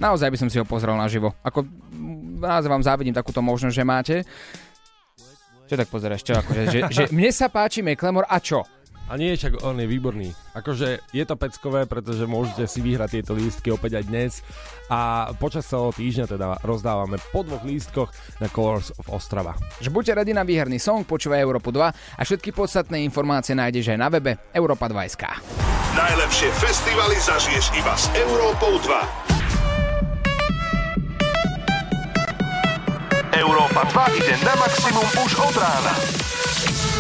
Naozaj 0.04 0.30
by 0.36 0.38
som 0.38 0.50
si 0.52 0.60
ho 0.60 0.68
pozrel 0.68 1.00
naživo. 1.00 1.32
Ako 1.48 1.64
naozaj 2.44 2.68
vám 2.68 2.84
závidím 2.84 3.16
takúto 3.16 3.40
možnosť, 3.40 3.76
že 3.76 3.84
máte. 3.88 4.16
Čo 5.64 5.80
tak 5.80 5.88
pozeráš? 5.88 6.28
Čo 6.28 6.44
akože, 6.44 6.62
že, 6.68 6.80
že 6.92 7.04
mne 7.16 7.32
sa 7.32 7.48
páči 7.48 7.80
Meklemor 7.80 8.28
a 8.28 8.36
čo? 8.44 8.68
A 9.12 9.20
nie, 9.20 9.36
však 9.36 9.68
on 9.68 9.76
je 9.84 9.88
výborný. 9.88 10.32
Akože 10.56 11.04
je 11.12 11.24
to 11.28 11.36
peckové, 11.36 11.84
pretože 11.84 12.24
môžete 12.24 12.64
si 12.72 12.80
vyhrať 12.80 13.20
tieto 13.20 13.36
lístky 13.36 13.68
opäť 13.76 14.00
aj 14.00 14.06
dnes. 14.08 14.32
A 14.88 15.32
počas 15.36 15.68
celého 15.68 15.92
týždňa 15.92 16.26
teda 16.26 16.48
rozdávame 16.64 17.20
po 17.36 17.44
dvoch 17.44 17.68
lístkoch 17.68 18.10
na 18.40 18.48
Colors 18.48 18.96
of 18.96 19.12
Ostrava. 19.12 19.60
Že 19.84 19.92
buďte 19.92 20.24
ready 20.24 20.32
na 20.32 20.48
výherný 20.48 20.80
song, 20.80 21.04
počúvaj 21.04 21.44
Európu 21.44 21.76
2 21.76 21.84
a 21.92 22.22
všetky 22.24 22.56
podstatné 22.56 23.04
informácie 23.04 23.52
nájdeš 23.52 23.92
aj 23.92 24.00
na 24.00 24.08
webe 24.08 24.40
Europa 24.56 24.88
2.sk. 24.88 25.24
Najlepšie 25.94 26.50
festivaly 26.64 27.20
zažiješ 27.20 27.76
iba 27.76 27.94
s 28.00 28.08
Európou 28.16 28.80
2. 28.82 29.33
Európa 33.34 33.82
2 33.90 34.22
ide 34.22 34.38
na 34.46 34.54
maximum 34.62 35.08
už 35.26 35.32
od 35.42 35.56
rána. 35.58 35.94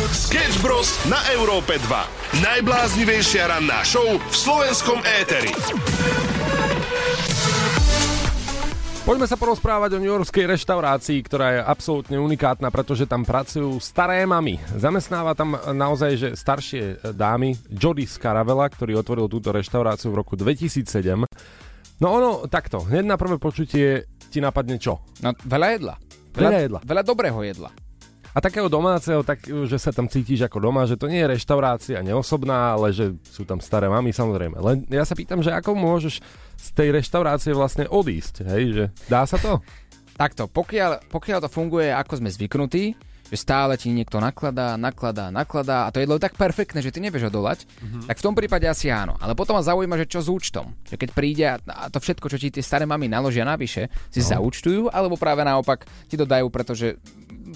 Sketch 0.09 0.57
Bros. 0.65 0.89
na 1.05 1.21
Európe 1.29 1.77
2. 1.77 2.41
Najbláznivejšia 2.41 3.53
ranná 3.53 3.85
show 3.85 4.17
v 4.17 4.33
slovenskom 4.33 4.97
éteri. 5.21 5.53
Poďme 9.05 9.29
sa 9.29 9.37
porozprávať 9.37 9.93
o 9.93 10.01
newyorskej 10.01 10.49
reštaurácii, 10.57 11.21
ktorá 11.21 11.47
je 11.53 11.61
absolútne 11.61 12.17
unikátna, 12.17 12.73
pretože 12.73 13.05
tam 13.05 13.21
pracujú 13.21 13.77
staré 13.77 14.25
mamy. 14.25 14.57
Zamestnáva 14.73 15.37
tam 15.37 15.53
naozaj 15.53 16.11
že 16.17 16.29
staršie 16.33 17.13
dámy. 17.13 17.53
Jody 17.69 18.09
Scaravella, 18.09 18.65
ktorý 18.73 18.97
otvoril 18.97 19.29
túto 19.29 19.53
reštauráciu 19.53 20.09
v 20.09 20.17
roku 20.17 20.33
2007. 20.33 21.29
No 22.01 22.07
ono, 22.09 22.49
takto, 22.49 22.81
hneď 22.89 23.05
na 23.05 23.21
prvé 23.21 23.37
počutie 23.37 24.09
ti 24.33 24.41
napadne 24.41 24.81
čo? 24.81 24.97
No, 25.21 25.29
veľa 25.45 25.67
jedla. 25.77 25.93
Veľa 26.33 26.59
jedla. 26.65 26.79
Veľa 26.81 27.03
dobrého 27.05 27.39
jedla. 27.45 27.71
A 28.33 28.41
takého 28.41 28.65
domáceho, 28.65 29.21
tak, 29.21 29.45
že 29.45 29.77
sa 29.77 29.93
tam 29.93 30.09
cítiš 30.09 30.49
ako 30.49 30.57
doma, 30.57 30.89
že 30.89 30.97
to 30.97 31.05
nie 31.05 31.21
je 31.21 31.37
reštaurácia 31.37 32.01
neosobná, 32.01 32.73
ale 32.73 32.89
že 32.89 33.13
sú 33.29 33.45
tam 33.45 33.61
staré 33.61 33.85
mamy, 33.85 34.09
samozrejme. 34.09 34.57
Len 34.57 34.89
ja 34.89 35.05
sa 35.05 35.13
pýtam, 35.13 35.45
že 35.45 35.53
ako 35.53 35.77
môžeš 35.77 36.17
z 36.57 36.67
tej 36.73 36.97
reštaurácie 36.97 37.53
vlastne 37.53 37.85
odísť, 37.85 38.41
hej, 38.49 38.63
že 38.73 38.85
dá 39.05 39.29
sa 39.29 39.37
to? 39.37 39.61
Takto, 40.21 40.49
pokiaľ, 40.49 41.13
pokiaľ 41.13 41.45
to 41.45 41.49
funguje 41.49 41.93
ako 41.93 42.25
sme 42.25 42.29
zvyknutí, 42.33 42.97
že 43.33 43.41
stále 43.41 43.73
ti 43.81 43.89
niekto 43.89 44.21
nakladá, 44.21 44.77
nakladá, 44.77 45.33
nakladá 45.33 45.89
a 45.89 45.91
to 45.91 45.97
jedlo 45.97 46.21
je 46.21 46.25
tak 46.29 46.37
perfektné, 46.37 46.85
že 46.85 46.93
ty 46.93 47.01
nevieš 47.01 47.33
odolať, 47.33 47.65
mm-hmm. 47.65 48.05
tak 48.05 48.21
v 48.21 48.25
tom 48.29 48.37
prípade 48.37 48.69
asi 48.69 48.93
áno. 48.93 49.17
Ale 49.17 49.33
potom 49.33 49.57
ma 49.57 49.65
zaujíma, 49.65 49.97
že 49.97 50.05
čo 50.05 50.21
s 50.21 50.29
účtom. 50.29 50.77
Že 50.85 50.95
keď 51.01 51.09
príde 51.17 51.45
a 51.49 51.89
to 51.89 51.97
všetko, 51.97 52.29
čo 52.29 52.37
ti 52.37 52.53
tie 52.53 52.61
staré 52.61 52.85
mami 52.85 53.09
naložia 53.09 53.41
navyše, 53.41 53.89
si 54.13 54.21
no. 54.21 54.29
zaúčtujú, 54.37 54.93
alebo 54.93 55.17
práve 55.17 55.41
naopak 55.41 55.89
ti 56.05 56.13
to 56.13 56.29
dajú, 56.29 56.53
pretože 56.53 57.01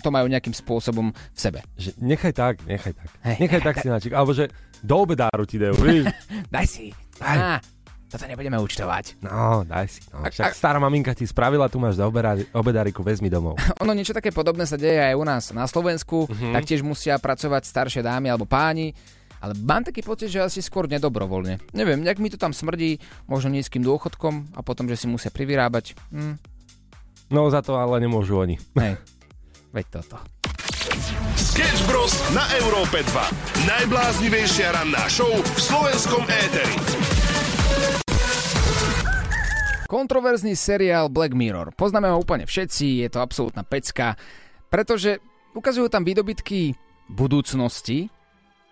to 0.01 0.09
majú 0.09 0.25
nejakým 0.25 0.57
spôsobom 0.57 1.13
v 1.13 1.37
sebe. 1.37 1.61
Že 1.77 1.93
nechaj 2.01 2.33
tak, 2.33 2.55
nechaj 2.65 2.97
tak. 2.97 3.09
Hej, 3.21 3.35
nechaj 3.45 3.61
tak 3.61 3.75
si 3.77 3.87
načík. 3.93 4.13
Alebo 4.17 4.33
že 4.33 4.49
do 4.81 4.95
obedáru 4.97 5.45
ti 5.45 5.61
dajú? 5.61 5.77
Daj 6.53 6.65
si. 6.65 6.89
Á, 7.21 7.61
toto 8.07 8.23
nebudeme 8.23 8.55
účtovať. 8.55 9.19
No, 9.19 9.61
daj 9.63 9.87
si. 9.87 9.99
No. 10.09 10.23
Ak- 10.23 10.31
Však 10.31 10.51
ak- 10.51 10.55
stará 10.55 10.79
maminka 10.79 11.11
ti 11.11 11.23
spravila, 11.23 11.67
tu 11.67 11.75
máš 11.77 11.99
do 11.99 12.07
obedári- 12.07 12.47
obedáriku, 12.51 13.03
vezmi 13.03 13.27
domov. 13.27 13.59
Ono 13.83 13.91
niečo 13.91 14.15
také 14.15 14.31
podobné 14.31 14.63
sa 14.63 14.79
deje 14.79 14.97
aj 14.97 15.15
u 15.15 15.23
nás 15.23 15.43
na 15.51 15.67
Slovensku, 15.67 16.23
mm-hmm. 16.25 16.55
taktiež 16.55 16.81
musia 16.81 17.19
pracovať 17.19 17.63
staršie 17.63 18.01
dámy 18.01 18.31
alebo 18.31 18.47
páni, 18.47 18.95
ale 19.37 19.53
mám 19.53 19.83
taký 19.83 20.01
pocit, 20.01 20.31
že 20.31 20.39
asi 20.39 20.63
skôr 20.63 20.87
nedobrovoľne. 20.87 21.59
Neviem, 21.71 22.01
nejak 22.01 22.17
mi 22.17 22.31
to 22.31 22.39
tam 22.39 22.55
smrdí, 22.55 22.97
možno 23.27 23.51
nízkym 23.51 23.83
dôchodkom 23.83 24.55
a 24.55 24.63
potom, 24.63 24.87
že 24.87 24.97
si 24.97 25.05
musia 25.05 25.29
privyrábať. 25.29 25.93
Hm, 26.09 26.39
No 27.27 27.51
za 27.51 27.59
to 27.59 27.75
ale 27.75 27.99
nemôžu 27.99 28.39
oni. 28.39 28.55
hej, 28.79 28.95
veď 29.75 29.99
toto. 29.99 30.15
Sketch 31.35 31.83
Bros. 31.83 32.15
na 32.31 32.47
Európe 32.55 33.03
2. 33.03 33.67
Najbláznivejšia 33.67 34.71
ranná 34.71 35.03
show 35.11 35.27
v 35.27 35.59
slovenskom 35.59 36.23
éteri. 36.23 37.16
Kontroverzný 39.87 40.53
seriál 40.53 41.07
Black 41.07 41.31
Mirror. 41.31 41.71
Poznáme 41.71 42.11
ho 42.11 42.19
úplne 42.19 42.43
všetci, 42.43 43.07
je 43.07 43.09
to 43.09 43.23
absolútna 43.23 43.63
pecka, 43.63 44.19
pretože 44.67 45.23
ukazujú 45.55 45.87
tam 45.87 46.03
výdobytky 46.03 46.75
budúcnosti, 47.07 48.11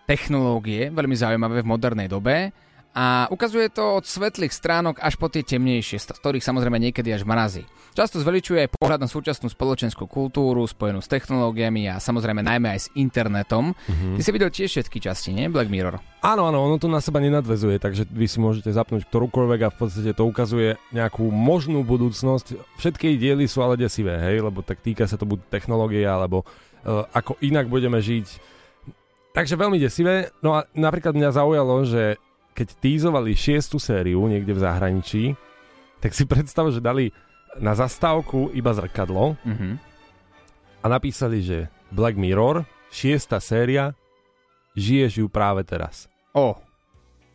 technológie, 0.04 0.92
veľmi 0.92 1.16
zaujímavé 1.16 1.64
v 1.64 1.70
modernej 1.72 2.08
dobe 2.12 2.52
a 2.96 3.28
ukazuje 3.28 3.68
to 3.68 4.00
od 4.00 4.08
svetlých 4.08 4.56
stránok 4.56 5.04
až 5.04 5.20
po 5.20 5.28
tie 5.28 5.44
temnejšie, 5.44 6.00
z 6.00 6.16
ktorých 6.16 6.40
samozrejme 6.40 6.80
niekedy 6.80 7.12
až 7.12 7.28
mrazí. 7.28 7.68
Často 7.92 8.20
zveličuje 8.20 8.64
aj 8.64 8.72
pohľad 8.76 9.04
na 9.04 9.08
súčasnú 9.08 9.52
spoločenskú 9.52 10.08
kultúru 10.08 10.64
spojenú 10.64 11.04
s 11.04 11.08
technológiami 11.08 11.92
a 11.92 12.00
samozrejme 12.00 12.40
najmä 12.40 12.72
aj 12.72 12.80
s 12.84 12.88
internetom. 12.96 13.72
Mm-hmm. 13.72 14.16
Ty 14.16 14.20
si 14.24 14.30
videl 14.32 14.50
tiež 14.52 14.68
všetky 14.72 14.98
časti, 15.00 15.36
nie? 15.36 15.48
Black 15.48 15.68
Mirror. 15.68 16.00
Áno, 16.24 16.48
áno, 16.48 16.64
ono 16.64 16.76
to 16.80 16.88
na 16.88 17.00
seba 17.04 17.20
nenadvezuje, 17.20 17.76
takže 17.80 18.08
vy 18.08 18.28
si 18.28 18.40
môžete 18.40 18.72
zapnúť 18.72 19.08
ktorúkoľvek 19.08 19.60
a 19.64 19.72
v 19.72 19.76
podstate 19.76 20.12
to 20.16 20.24
ukazuje 20.28 20.80
nejakú 20.92 21.28
možnú 21.28 21.84
budúcnosť. 21.84 22.80
Všetky 22.80 23.16
diely 23.20 23.44
sú 23.44 23.60
ale 23.60 23.80
desivé, 23.80 24.16
hej, 24.24 24.44
lebo 24.44 24.60
tak 24.64 24.80
týka 24.80 25.04
sa 25.08 25.20
to 25.20 25.28
buď 25.28 25.52
technológie, 25.52 26.04
alebo 26.04 26.44
uh, 26.44 27.08
ako 27.12 27.40
inak 27.44 27.68
budeme 27.68 28.00
žiť. 28.00 28.56
Takže 29.36 29.56
veľmi 29.56 29.76
desivé. 29.76 30.32
No 30.40 30.56
a 30.56 30.64
napríklad 30.72 31.12
mňa 31.12 31.36
zaujalo, 31.36 31.84
že 31.84 32.16
keď 32.56 32.68
tízovali 32.74 33.30
šiestu 33.32 33.76
sériu 33.76 34.24
niekde 34.24 34.50
v 34.50 34.58
zahraničí, 34.58 35.24
tak 35.98 36.10
si 36.10 36.24
predstav, 36.28 36.66
že 36.68 36.80
dali 36.80 37.12
na 37.56 37.72
zastávku 37.72 38.50
iba 38.50 38.72
zrkadlo 38.72 39.36
Mm-hmm. 39.38 39.72
a 40.78 40.86
napísali, 40.86 41.40
že 41.40 41.58
Black 41.88 42.14
Mirror, 42.14 42.64
šiesta 42.88 43.36
séria, 43.38 43.92
žiješ 44.72 45.12
ju 45.18 45.26
práve 45.26 45.62
teraz. 45.62 46.08
O, 46.32 46.56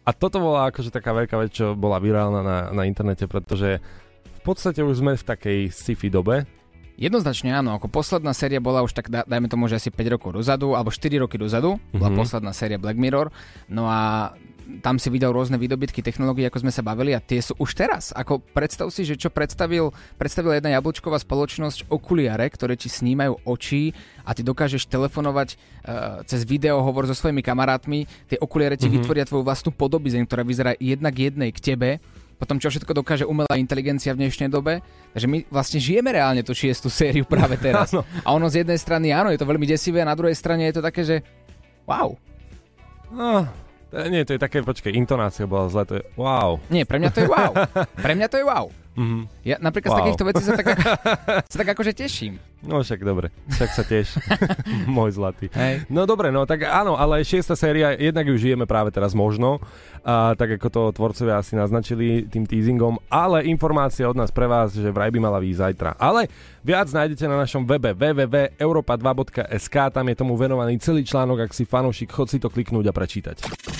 A 0.01 0.09
toto 0.11 0.37
bola 0.37 0.65
akože 0.67 0.89
taká 0.89 1.11
veľká 1.11 1.37
vec, 1.37 1.53
čo 1.53 1.73
bola 1.73 1.97
virálna 1.97 2.41
na, 2.41 2.57
na 2.71 2.83
internete, 2.83 3.25
pretože 3.25 3.77
v 4.23 4.41
podstate 4.43 4.81
už 4.81 4.97
sme 4.97 5.13
v 5.13 5.23
takej 5.23 5.59
sci-fi 5.69 6.09
dobe. 6.09 6.49
Jednoznačne 6.97 7.49
áno, 7.51 7.73
ako 7.73 7.85
posledná 7.87 8.29
séria 8.31 8.57
bola 8.57 8.81
už 8.81 8.91
tak, 8.91 9.07
da- 9.07 9.21
dajme 9.23 9.45
tomu, 9.47 9.65
že 9.65 9.77
asi 9.77 9.89
5 9.89 10.01
rokov 10.11 10.33
dozadu, 10.35 10.73
alebo 10.73 10.89
4 10.89 11.17
roky 11.17 11.33
dozadu, 11.35 11.77
bola 11.91 12.09
Mhm. 12.09 12.17
posledná 12.17 12.51
séria 12.51 12.77
Black 12.77 12.93
Mirror, 12.95 13.29
no 13.67 13.85
a 13.85 14.33
tam 14.79 14.97
si 14.97 15.09
videl 15.09 15.29
rôzne 15.29 15.57
výdobytky 15.57 15.99
technológií, 15.99 16.45
ako 16.45 16.63
sme 16.63 16.71
sa 16.71 16.81
bavili 16.81 17.11
a 17.11 17.19
tie 17.19 17.37
sú 17.37 17.53
už 17.57 17.73
teraz. 17.73 18.09
Ako 18.11 18.39
predstav 18.39 18.87
si, 18.89 19.03
že 19.03 19.15
čo 19.15 19.29
predstavil, 19.29 19.91
predstavila 20.15 20.55
jedna 20.55 20.71
jablčková 20.73 21.19
spoločnosť 21.19 21.87
okuliare, 21.87 22.47
ktoré 22.47 22.73
ti 22.75 22.87
snímajú 22.87 23.43
oči 23.43 23.91
a 24.23 24.31
ty 24.31 24.41
dokážeš 24.41 24.87
telefonovať 24.87 25.49
uh, 25.53 25.57
cez 26.23 26.45
video 26.45 26.79
hovor 26.81 27.05
so 27.05 27.13
svojimi 27.13 27.41
kamarátmi, 27.41 28.05
tie 28.25 28.37
okuliare 28.37 28.77
ti 28.77 28.87
Mhm. 28.87 28.93
vytvoria 28.97 29.25
tvoju 29.25 29.43
vlastnú 29.43 29.71
podobizeň, 29.71 30.23
ktorá 30.25 30.41
vyzerá 30.41 30.71
jednak 30.77 31.13
jednej 31.13 31.49
k 31.51 31.59
tebe, 31.61 31.89
potom 32.35 32.57
čo 32.57 32.73
všetko 32.73 32.97
dokáže 32.97 33.21
umelá 33.29 33.53
inteligencia 33.53 34.17
v 34.17 34.25
dnešnej 34.25 34.49
dobe. 34.49 34.81
Takže 35.13 35.29
my 35.29 35.45
vlastne 35.53 35.77
žijeme 35.77 36.09
reálne 36.09 36.41
tú 36.41 36.57
šiestu 36.57 36.89
sériu 36.89 37.21
práve 37.21 37.53
teraz. 37.65 37.93
Áno. 37.93 38.01
a 38.25 38.33
ono 38.33 38.49
z 38.49 38.65
jednej 38.65 38.81
strany 38.81 39.13
áno, 39.13 39.29
je 39.29 39.37
to 39.37 39.45
veľmi 39.45 39.69
desivé, 39.69 40.01
a 40.01 40.09
na 40.09 40.17
druhej 40.17 40.33
strane 40.33 40.65
je 40.65 40.75
to 40.77 40.81
také, 40.81 41.05
že 41.05 41.15
wow. 41.85 42.17
No, 43.11 43.43
to, 43.43 43.60
nie, 43.91 44.23
to 44.23 44.35
je 44.35 44.39
také, 44.39 44.63
počkej, 44.63 44.95
intonácia 44.95 45.43
bola 45.43 45.67
zle, 45.67 45.83
to 45.83 45.93
je 45.99 46.03
wow. 46.15 46.57
Nie, 46.71 46.87
pre 46.87 46.97
mňa 46.97 47.11
to 47.11 47.19
je 47.23 47.27
wow. 47.27 47.51
Pre 48.05 48.13
mňa 48.15 48.27
to 48.31 48.39
je 48.39 48.45
wow. 48.47 48.65
Mhm. 48.91 49.31
Ja 49.47 49.55
napríklad 49.57 49.87
z 49.87 49.93
Wow. 49.95 50.01
takýchto 50.03 50.25
vecí 50.27 50.43
sa 50.43 50.53
tak, 50.53 50.67
ako, 50.67 50.83
sa 51.53 51.57
tak 51.63 51.69
akože 51.71 51.91
teším. 51.95 52.33
No 52.61 52.83
však 52.83 53.01
dobre, 53.01 53.31
však 53.49 53.69
sa 53.71 53.81
tiež. 53.81 54.19
Môj 54.91 55.15
zlatý. 55.15 55.47
Hej. 55.55 55.87
No 55.87 56.03
dobre, 56.03 56.29
no 56.29 56.43
tak 56.43 56.67
áno, 56.67 56.93
ale 56.93 57.23
šiesta 57.23 57.55
séria, 57.55 57.95
jednak 57.95 58.27
ju 58.27 58.35
žijeme 58.37 58.69
práve 58.69 58.91
teraz 58.91 59.15
možno, 59.15 59.57
a, 60.03 60.35
tak 60.35 60.59
ako 60.59 60.67
to 60.69 60.81
tvorcovia 60.93 61.39
asi 61.39 61.55
naznačili 61.55 62.27
tým 62.27 62.45
teasingom, 62.45 62.99
ale 63.07 63.47
informácia 63.47 64.05
od 64.05 64.13
nás 64.13 64.29
pre 64.29 64.45
vás, 64.45 64.75
že 64.75 64.91
vraj 64.91 65.09
by 65.09 65.17
mala 65.17 65.39
výjsť 65.39 65.61
zajtra. 65.63 65.91
Ale 65.97 66.29
viac 66.61 66.85
nájdete 66.91 67.25
na 67.25 67.39
našom 67.39 67.65
webe 67.65 67.95
www.europa2.sk, 67.95 69.75
tam 69.89 70.05
je 70.05 70.15
tomu 70.15 70.37
venovaný 70.37 70.77
celý 70.77 71.01
článok, 71.01 71.47
ak 71.47 71.51
si 71.53 71.65
fanúšik, 71.65 72.11
chod 72.11 72.29
si 72.29 72.37
to 72.37 72.51
kliknúť 72.51 72.85
a 72.87 72.93
prečítať. 72.93 73.37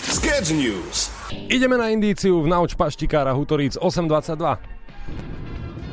Sketch 0.10 0.56
News. 0.56 1.12
Ideme 1.48 1.78
na 1.78 1.90
indíciu 1.90 2.42
v 2.42 2.50
nauč 2.50 2.74
paštikára 2.74 3.32
Hutoríc 3.32 3.78
822. 3.78 4.81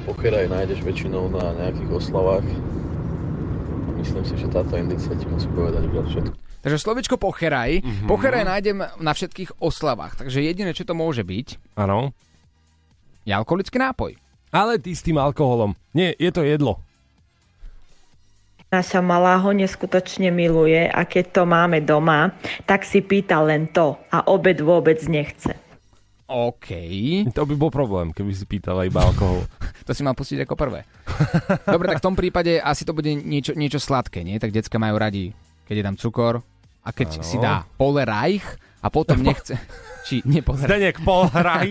Pokeraj 0.09 0.49
nájdeš 0.49 0.81
väčšinou 0.81 1.29
na 1.29 1.53
nejakých 1.53 1.90
oslavách. 1.92 2.47
Myslím 3.99 4.25
si, 4.25 4.35
že 4.40 4.49
táto 4.49 4.79
indícia 4.79 5.12
ti 5.18 5.27
musí 5.29 5.51
povedať 5.53 5.85
viac 5.90 6.07
všetko. 6.09 6.35
Takže 6.59 6.79
slovičko 6.81 7.16
pocheraj. 7.21 7.83
Mm-hmm. 7.83 8.09
Pocheraj 8.11 8.44
nájdem 8.47 8.79
na 8.83 9.12
všetkých 9.14 9.62
oslavách. 9.62 10.18
Takže 10.18 10.42
jediné, 10.42 10.75
čo 10.75 10.88
to 10.88 10.97
môže 10.97 11.23
byť, 11.23 11.79
Áno. 11.79 12.11
je 13.23 13.33
alkoholický 13.37 13.79
nápoj. 13.79 14.18
Ale 14.49 14.81
ty 14.81 14.97
s 14.97 15.05
tým 15.05 15.21
alkoholom. 15.21 15.77
Nie, 15.92 16.16
je 16.16 16.31
to 16.33 16.42
jedlo. 16.42 16.81
Naša 18.68 19.01
malá 19.01 19.40
ho 19.40 19.49
neskutočne 19.53 20.29
miluje 20.29 20.88
a 20.92 21.01
keď 21.09 21.40
to 21.40 21.42
máme 21.49 21.81
doma, 21.81 22.37
tak 22.68 22.85
si 22.85 23.01
pýta 23.01 23.40
len 23.40 23.64
to 23.73 23.97
a 24.12 24.29
obed 24.29 24.61
vôbec 24.61 25.01
nechce. 25.09 25.57
OK. 26.28 26.68
To 27.32 27.42
by 27.42 27.54
bol 27.54 27.68
problém, 27.68 28.12
keby 28.12 28.30
si 28.30 28.44
pýtala 28.44 28.84
iba 28.84 29.00
alkohol. 29.02 29.48
To 29.88 29.96
si 29.96 30.04
mal 30.04 30.12
pustiť 30.12 30.44
ako 30.44 30.52
prvé. 30.52 30.84
Dobre, 31.64 31.88
tak 31.88 31.98
v 31.98 32.06
tom 32.06 32.12
prípade 32.12 32.60
asi 32.60 32.84
to 32.84 32.92
bude 32.92 33.08
niečo, 33.08 33.56
niečo 33.56 33.80
sladké, 33.80 34.20
nie? 34.20 34.36
Tak 34.36 34.52
decka 34.52 34.76
majú 34.76 34.94
radi, 34.94 35.32
keď 35.64 35.74
je 35.74 35.84
tam 35.84 35.96
cukor 35.96 36.34
a 36.78 36.92
keď 36.92 37.08
Áno. 37.14 37.24
si 37.24 37.36
dá 37.38 37.64
pole 37.74 38.04
Reich 38.04 38.44
a 38.78 38.92
potom 38.92 39.16
nechce... 39.24 39.56
Či 40.04 40.20
nie 40.22 40.44
pole 40.44 40.60
Reich. 40.60 40.68
Zdenek 40.68 40.96
pohraj. 41.00 41.68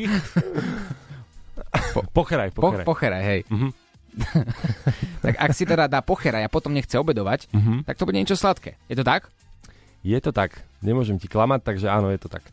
Po, 1.93 2.01
pocheraj, 2.11 2.49
Po, 2.51 2.61
pocheraj. 2.63 2.85
pocheraj, 2.85 3.23
hej. 3.23 3.41
Mhm. 3.47 3.69
tak 5.21 5.35
ak 5.37 5.51
si 5.51 5.61
teda 5.61 5.85
dá 5.85 6.01
pocheraj 6.01 6.41
a 6.41 6.49
potom 6.49 6.73
nechce 6.73 6.93
obedovať, 6.95 7.53
Mhm. 7.53 7.85
tak 7.85 7.95
to 7.95 8.05
bude 8.05 8.17
niečo 8.17 8.33
sladké. 8.33 8.81
Je 8.85 8.95
to 8.95 9.05
tak? 9.05 9.29
Je 10.01 10.17
to 10.17 10.31
tak. 10.31 10.57
Nemôžem 10.79 11.17
ti 11.17 11.27
klamať, 11.27 11.61
takže 11.63 11.85
áno, 11.85 12.09
je 12.09 12.17
to 12.17 12.29
tak. 12.29 12.49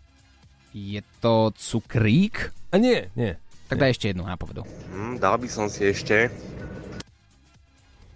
Je 0.74 0.98
to 1.22 1.54
cukrík? 1.54 2.50
A 2.74 2.82
nie, 2.82 3.06
nie. 3.14 3.38
Tak 3.70 3.78
daj 3.78 3.94
ešte 3.94 4.10
jednu 4.10 4.26
nápovedu. 4.26 4.66
Hm, 4.90 5.22
dal 5.22 5.38
by 5.38 5.46
som 5.46 5.70
si 5.70 5.86
ešte. 5.86 6.34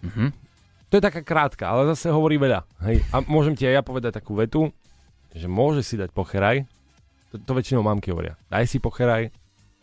Mhm. 0.03 0.35
To 0.88 0.97
je 0.99 1.05
taká 1.05 1.21
krátka, 1.21 1.68
ale 1.71 1.92
zase 1.94 2.11
hovorí 2.11 2.35
veľa. 2.40 2.64
Hej. 2.83 3.05
A 3.14 3.21
môžem 3.29 3.53
ti 3.55 3.68
aj 3.68 3.79
ja 3.79 3.83
povedať 3.85 4.18
takú 4.18 4.35
vetu, 4.35 4.73
že 5.37 5.44
môže 5.44 5.85
si 5.85 6.01
dať 6.01 6.11
pocheraj. 6.11 6.64
To, 7.31 7.37
to 7.37 7.53
väčšinou 7.53 7.85
mamky 7.85 8.09
hovoria. 8.11 8.40
Daj 8.49 8.66
si 8.66 8.81
pocheraj, 8.81 9.29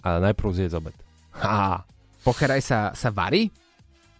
ale 0.01 0.17
najprv 0.19 0.49
zjedz 0.51 0.73
obed. 0.75 0.97
Ha. 1.37 1.85
Pocheraj 2.25 2.59
sa, 2.59 2.79
sa 2.97 3.13
varí? 3.13 3.53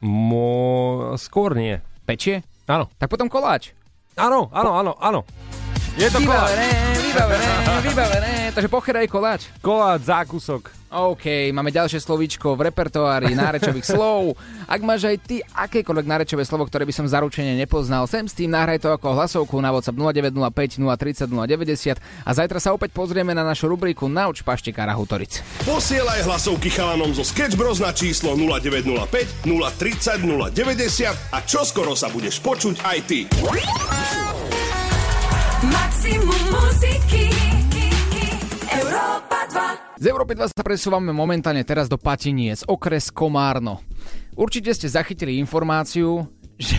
Mo... 0.06 1.12
Skôr 1.18 1.58
nie. 1.58 1.82
Pečie? 2.06 2.46
Áno. 2.70 2.86
Tak 3.02 3.10
potom 3.10 3.26
koláč. 3.26 3.74
Áno, 4.14 4.48
áno, 4.54 4.78
áno, 4.78 4.94
áno. 5.02 5.26
Je 5.96 6.12
to 6.12 6.20
koláč. 6.28 6.52
Vybavené, 6.52 6.70
vybavené, 7.00 7.52
vybavené. 7.80 8.34
Takže 8.52 8.68
pocheraj 8.68 9.08
koláč. 9.08 9.48
Koláč, 9.64 10.12
zákusok. 10.12 10.68
OK, 10.92 11.56
máme 11.56 11.72
ďalšie 11.72 12.04
slovíčko 12.04 12.56
v 12.56 12.68
repertoári 12.68 13.32
nárečových 13.32 13.96
slov. 13.96 14.36
Ak 14.68 14.84
máš 14.84 15.08
aj 15.08 15.18
ty 15.24 15.40
akékoľvek 15.40 16.08
nárečové 16.08 16.44
slovo, 16.44 16.68
ktoré 16.68 16.84
by 16.84 16.92
som 16.92 17.08
zaručene 17.08 17.56
nepoznal, 17.56 18.12
sem 18.12 18.28
s 18.28 18.36
tým 18.36 18.52
nahraj 18.52 18.84
to 18.84 18.92
ako 18.92 19.16
hlasovku 19.16 19.56
na 19.64 19.72
WhatsApp 19.72 19.96
0905 19.96 20.84
030 20.84 21.32
090 21.32 22.00
a 22.00 22.30
zajtra 22.32 22.60
sa 22.60 22.76
opäť 22.76 22.92
pozrieme 22.92 23.32
na 23.32 23.48
našu 23.48 23.72
rubriku 23.72 24.12
Nauč 24.12 24.44
paštekára 24.44 24.96
Hutoric. 25.00 25.44
Posielaj 25.64 26.28
hlasovky 26.28 26.72
chalanom 26.76 27.16
zo 27.16 27.24
Sketch 27.24 27.56
Bros 27.56 27.80
na 27.80 27.96
číslo 27.96 28.36
0905 28.36 29.48
030 29.48 30.28
090 30.28 31.12
a 31.32 31.38
čoskoro 31.44 31.96
sa 31.96 32.12
budeš 32.12 32.44
počuť 32.44 32.84
aj 32.84 32.98
ty. 33.08 33.20
Maximum 35.64 36.42
muziky 36.52 37.32
Európa 38.68 39.48
2 39.96 40.04
Z 40.04 40.06
Európy 40.12 40.36
2 40.36 40.52
sa 40.52 40.60
presúvame 40.60 41.16
momentálne 41.16 41.64
teraz 41.64 41.88
do 41.88 41.96
Patiniec, 41.96 42.68
okres 42.68 43.08
Komárno. 43.08 43.80
Určite 44.36 44.76
ste 44.76 44.92
zachytili 44.92 45.40
informáciu, 45.40 46.28
že 46.60 46.76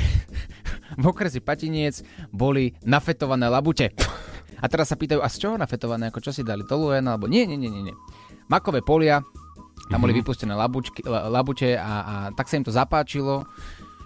v 1.01 1.05
okresi 1.09 1.41
Patiniec 1.41 2.05
boli 2.29 2.77
nafetované 2.85 3.49
labute. 3.49 3.97
A 4.61 4.69
teraz 4.69 4.93
sa 4.93 5.01
pýtajú, 5.01 5.25
a 5.25 5.29
z 5.33 5.41
čoho 5.41 5.57
nafetované? 5.57 6.13
Ako 6.13 6.21
čo 6.21 6.37
si 6.37 6.45
dali? 6.45 6.61
Toluen? 6.69 7.09
Alebo 7.09 7.25
nie, 7.25 7.49
nie, 7.49 7.57
nie, 7.57 7.73
nie. 7.73 7.93
nie. 7.93 7.97
Makové 8.53 8.85
polia, 8.85 9.25
tam 9.89 10.05
boli 10.05 10.13
vypustené 10.13 10.53
labučky, 10.53 11.01
la- 11.09 11.33
labute 11.33 11.81
a, 11.81 11.93
a 12.05 12.15
tak 12.37 12.45
sa 12.45 12.61
im 12.61 12.65
to 12.69 12.73
zapáčilo, 12.77 13.49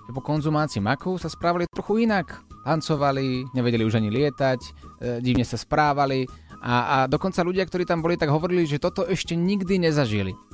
že 0.06 0.11
po 0.14 0.22
konzumácii 0.22 0.78
makov 0.78 1.18
sa 1.18 1.26
správali 1.26 1.66
trochu 1.74 2.06
inak. 2.06 2.49
Tancovali, 2.61 3.49
nevedeli 3.57 3.83
už 3.85 3.96
ani 3.96 4.12
lietať, 4.12 4.61
e, 4.61 4.70
divne 5.25 5.44
sa 5.49 5.57
správali 5.57 6.29
a, 6.61 6.75
a 6.77 6.96
dokonca 7.09 7.40
ľudia, 7.40 7.64
ktorí 7.64 7.88
tam 7.88 8.05
boli, 8.05 8.20
tak 8.20 8.29
hovorili, 8.29 8.68
že 8.68 8.77
toto 8.77 9.09
ešte 9.09 9.33
nikdy 9.33 9.81
nezažili. 9.81 10.37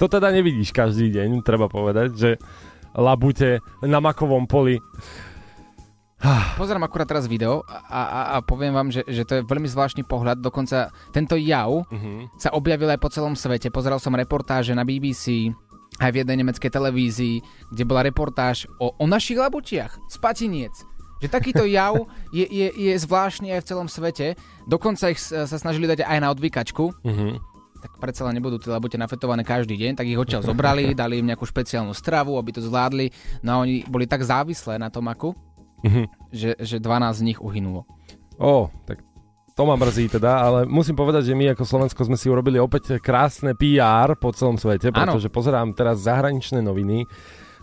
To 0.00 0.10
teda 0.10 0.34
nevidíš 0.34 0.74
každý 0.74 1.14
deň, 1.14 1.46
treba 1.46 1.70
povedať, 1.70 2.10
že 2.18 2.30
labute 2.98 3.62
na 3.86 4.02
makovom 4.02 4.50
poli. 4.50 4.82
Pozerám 6.58 6.86
akurát 6.86 7.06
teraz 7.06 7.26
video 7.26 7.62
a, 7.66 7.78
a, 8.02 8.20
a 8.34 8.36
poviem 8.42 8.74
vám, 8.74 8.90
že, 8.90 9.02
že 9.06 9.22
to 9.26 9.32
je 9.38 9.46
veľmi 9.46 9.66
zvláštny 9.66 10.02
pohľad. 10.06 10.38
Dokonca 10.42 10.90
tento 11.10 11.34
jav 11.38 11.86
Uh-huh. 11.92 12.26
sa 12.40 12.50
objavil 12.54 12.88
aj 12.88 13.00
po 13.00 13.12
celom 13.12 13.34
svete. 13.36 13.70
Pozeral 13.70 13.98
som 13.98 14.14
reportáže 14.16 14.72
na 14.72 14.82
BBC, 14.82 15.50
aj 16.00 16.10
v 16.12 16.18
jednej 16.24 16.36
nemeckej 16.40 16.70
televízii, 16.70 17.36
kde 17.68 17.84
bola 17.84 18.06
reportáž 18.06 18.64
o, 18.80 18.96
o 18.96 19.04
našich 19.04 19.36
labutiach 19.36 19.98
z 20.08 20.16
Patiniec. 20.16 20.72
Že 21.20 21.28
takýto 21.28 21.64
jav 21.68 22.08
je, 22.36 22.46
je, 22.48 22.68
je 22.72 22.92
zvláštny 22.96 23.52
aj 23.52 23.60
v 23.62 23.68
celom 23.68 23.88
svete. 23.90 24.34
Dokonca 24.64 25.12
ich 25.12 25.20
sa 25.20 25.44
snažili 25.46 25.84
dať 25.84 26.06
aj 26.06 26.18
na 26.18 26.28
odvykačku. 26.32 26.84
Uh-huh. 26.90 27.34
Tak 27.82 27.98
predsa 27.98 28.22
len 28.30 28.38
nebudú 28.38 28.62
tie 28.62 28.70
labute 28.70 28.94
nafetované 28.94 29.42
každý 29.42 29.74
deň, 29.74 29.98
tak 29.98 30.06
ich 30.06 30.14
odtiaľ 30.14 30.46
zobrali, 30.46 30.94
dali 30.98 31.18
im 31.18 31.26
nejakú 31.26 31.42
špeciálnu 31.42 31.90
stravu, 31.92 32.38
aby 32.38 32.54
to 32.54 32.62
zvládli. 32.62 33.10
No 33.42 33.58
a 33.58 33.66
oni 33.66 33.82
boli 33.90 34.06
tak 34.06 34.22
závislé 34.22 34.78
na 34.78 34.88
tom 34.88 35.06
maku, 35.10 35.34
Mhm. 35.82 36.06
že, 36.30 36.54
že 36.62 36.78
12 36.78 37.18
z 37.18 37.22
nich 37.26 37.38
uhynulo. 37.42 37.82
Ó, 38.38 38.70
tak 38.86 39.02
to 39.52 39.62
ma 39.68 39.76
mrzí 39.76 40.08
teda, 40.08 40.32
ale 40.40 40.58
musím 40.64 40.96
povedať, 40.96 41.32
že 41.32 41.36
my 41.36 41.52
ako 41.52 41.64
Slovensko 41.64 42.08
sme 42.08 42.16
si 42.16 42.32
urobili 42.32 42.56
opäť 42.56 42.96
krásne 42.98 43.52
PR 43.52 44.16
po 44.16 44.32
celom 44.32 44.56
svete, 44.56 44.88
pretože 44.90 45.28
pozerám 45.28 45.76
teraz 45.76 46.04
zahraničné 46.08 46.64
noviny, 46.64 47.04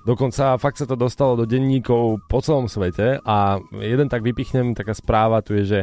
dokonca 0.06 0.58
fakt 0.62 0.78
sa 0.78 0.86
to 0.86 0.94
dostalo 0.94 1.34
do 1.34 1.50
denníkov 1.50 2.22
po 2.30 2.40
celom 2.46 2.70
svete 2.70 3.18
a 3.26 3.58
jeden 3.82 4.08
tak 4.08 4.22
vypichnem, 4.22 4.78
taká 4.78 4.94
správa 4.94 5.42
tu 5.42 5.58
je, 5.58 5.66
že 5.66 5.82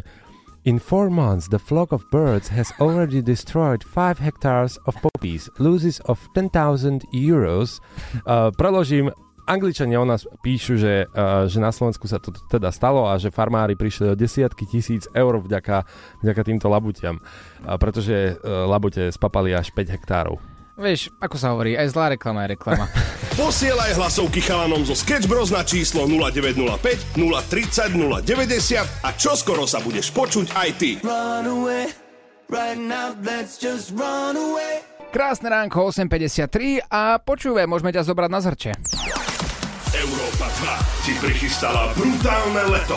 In 0.67 0.83
four 0.83 1.15
months, 1.15 1.47
the 1.47 1.63
flock 1.63 1.95
of 1.95 2.11
birds 2.11 2.51
has 2.51 2.75
already 2.83 3.23
destroyed 3.23 3.87
5 3.87 4.19
hectares 4.19 4.75
of 4.91 4.99
poppies, 4.99 5.47
loses 5.63 6.03
of 6.11 6.19
10,000 6.35 7.07
euros. 7.15 7.79
Uh, 8.27 8.51
preložím, 8.51 9.15
Angličania 9.47 10.03
o 10.03 10.07
nás 10.07 10.27
píšu, 10.43 10.75
že, 10.75 11.07
e, 11.07 11.27
že 11.47 11.59
na 11.63 11.71
Slovensku 11.71 12.11
sa 12.11 12.19
to 12.19 12.35
teda 12.51 12.75
stalo 12.75 13.07
a 13.07 13.15
že 13.17 13.31
farmári 13.31 13.79
prišli 13.79 14.13
o 14.13 14.19
desiatky 14.19 14.67
tisíc 14.67 15.07
eur 15.15 15.39
vďaka, 15.39 15.87
vďaka 16.27 16.43
týmto 16.43 16.67
labutiam, 16.67 17.23
pretože 17.79 18.35
e, 18.35 18.43
labute 18.45 19.15
spapali 19.15 19.55
až 19.55 19.71
5 19.71 19.95
hektárov. 19.95 20.37
Vieš, 20.77 21.09
ako 21.25 21.37
sa 21.41 21.57
hovorí, 21.57 21.73
aj 21.73 21.89
zlá 21.89 22.13
reklama 22.13 22.45
je 22.45 22.49
reklama. 22.53 22.85
Posielaj 23.41 23.97
hlasovky 23.97 24.45
chalanom 24.45 24.85
zo 24.85 24.93
Sketchbros 24.93 25.49
na 25.49 25.65
číslo 25.65 26.05
0905 26.05 27.17
030 27.17 27.97
090 27.97 28.85
a 29.01 29.09
čoskoro 29.17 29.65
sa 29.65 29.81
budeš 29.81 30.13
počuť 30.13 30.53
aj 30.53 30.69
ty. 30.77 31.01
Run 31.01 31.49
away, 31.49 31.89
right 32.53 32.77
now, 32.77 33.17
let's 33.25 33.57
just 33.57 33.97
run 33.97 34.37
away. 34.37 34.85
Krásne 35.17 35.49
ránko, 35.49 35.89
8.53 35.89 36.93
a 36.93 37.17
počúvaj, 37.17 37.65
môžeme 37.65 37.89
ťa 37.89 38.05
zobrať 38.05 38.29
na 38.29 38.41
zhrče. 38.45 38.73
2022 40.47 41.03
ti 41.03 41.13
prichystala 41.19 41.91
brutálne 41.99 42.63
leto. 42.71 42.95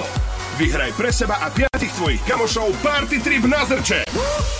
Vyhraj 0.61 0.93
pre 0.93 1.09
seba 1.09 1.41
a 1.41 1.49
piatich 1.49 1.89
tvojich 1.97 2.21
kamošov 2.27 2.69
Party 2.85 3.17
Trip 3.17 3.41
na 3.49 3.65
Zrče. 3.65 4.05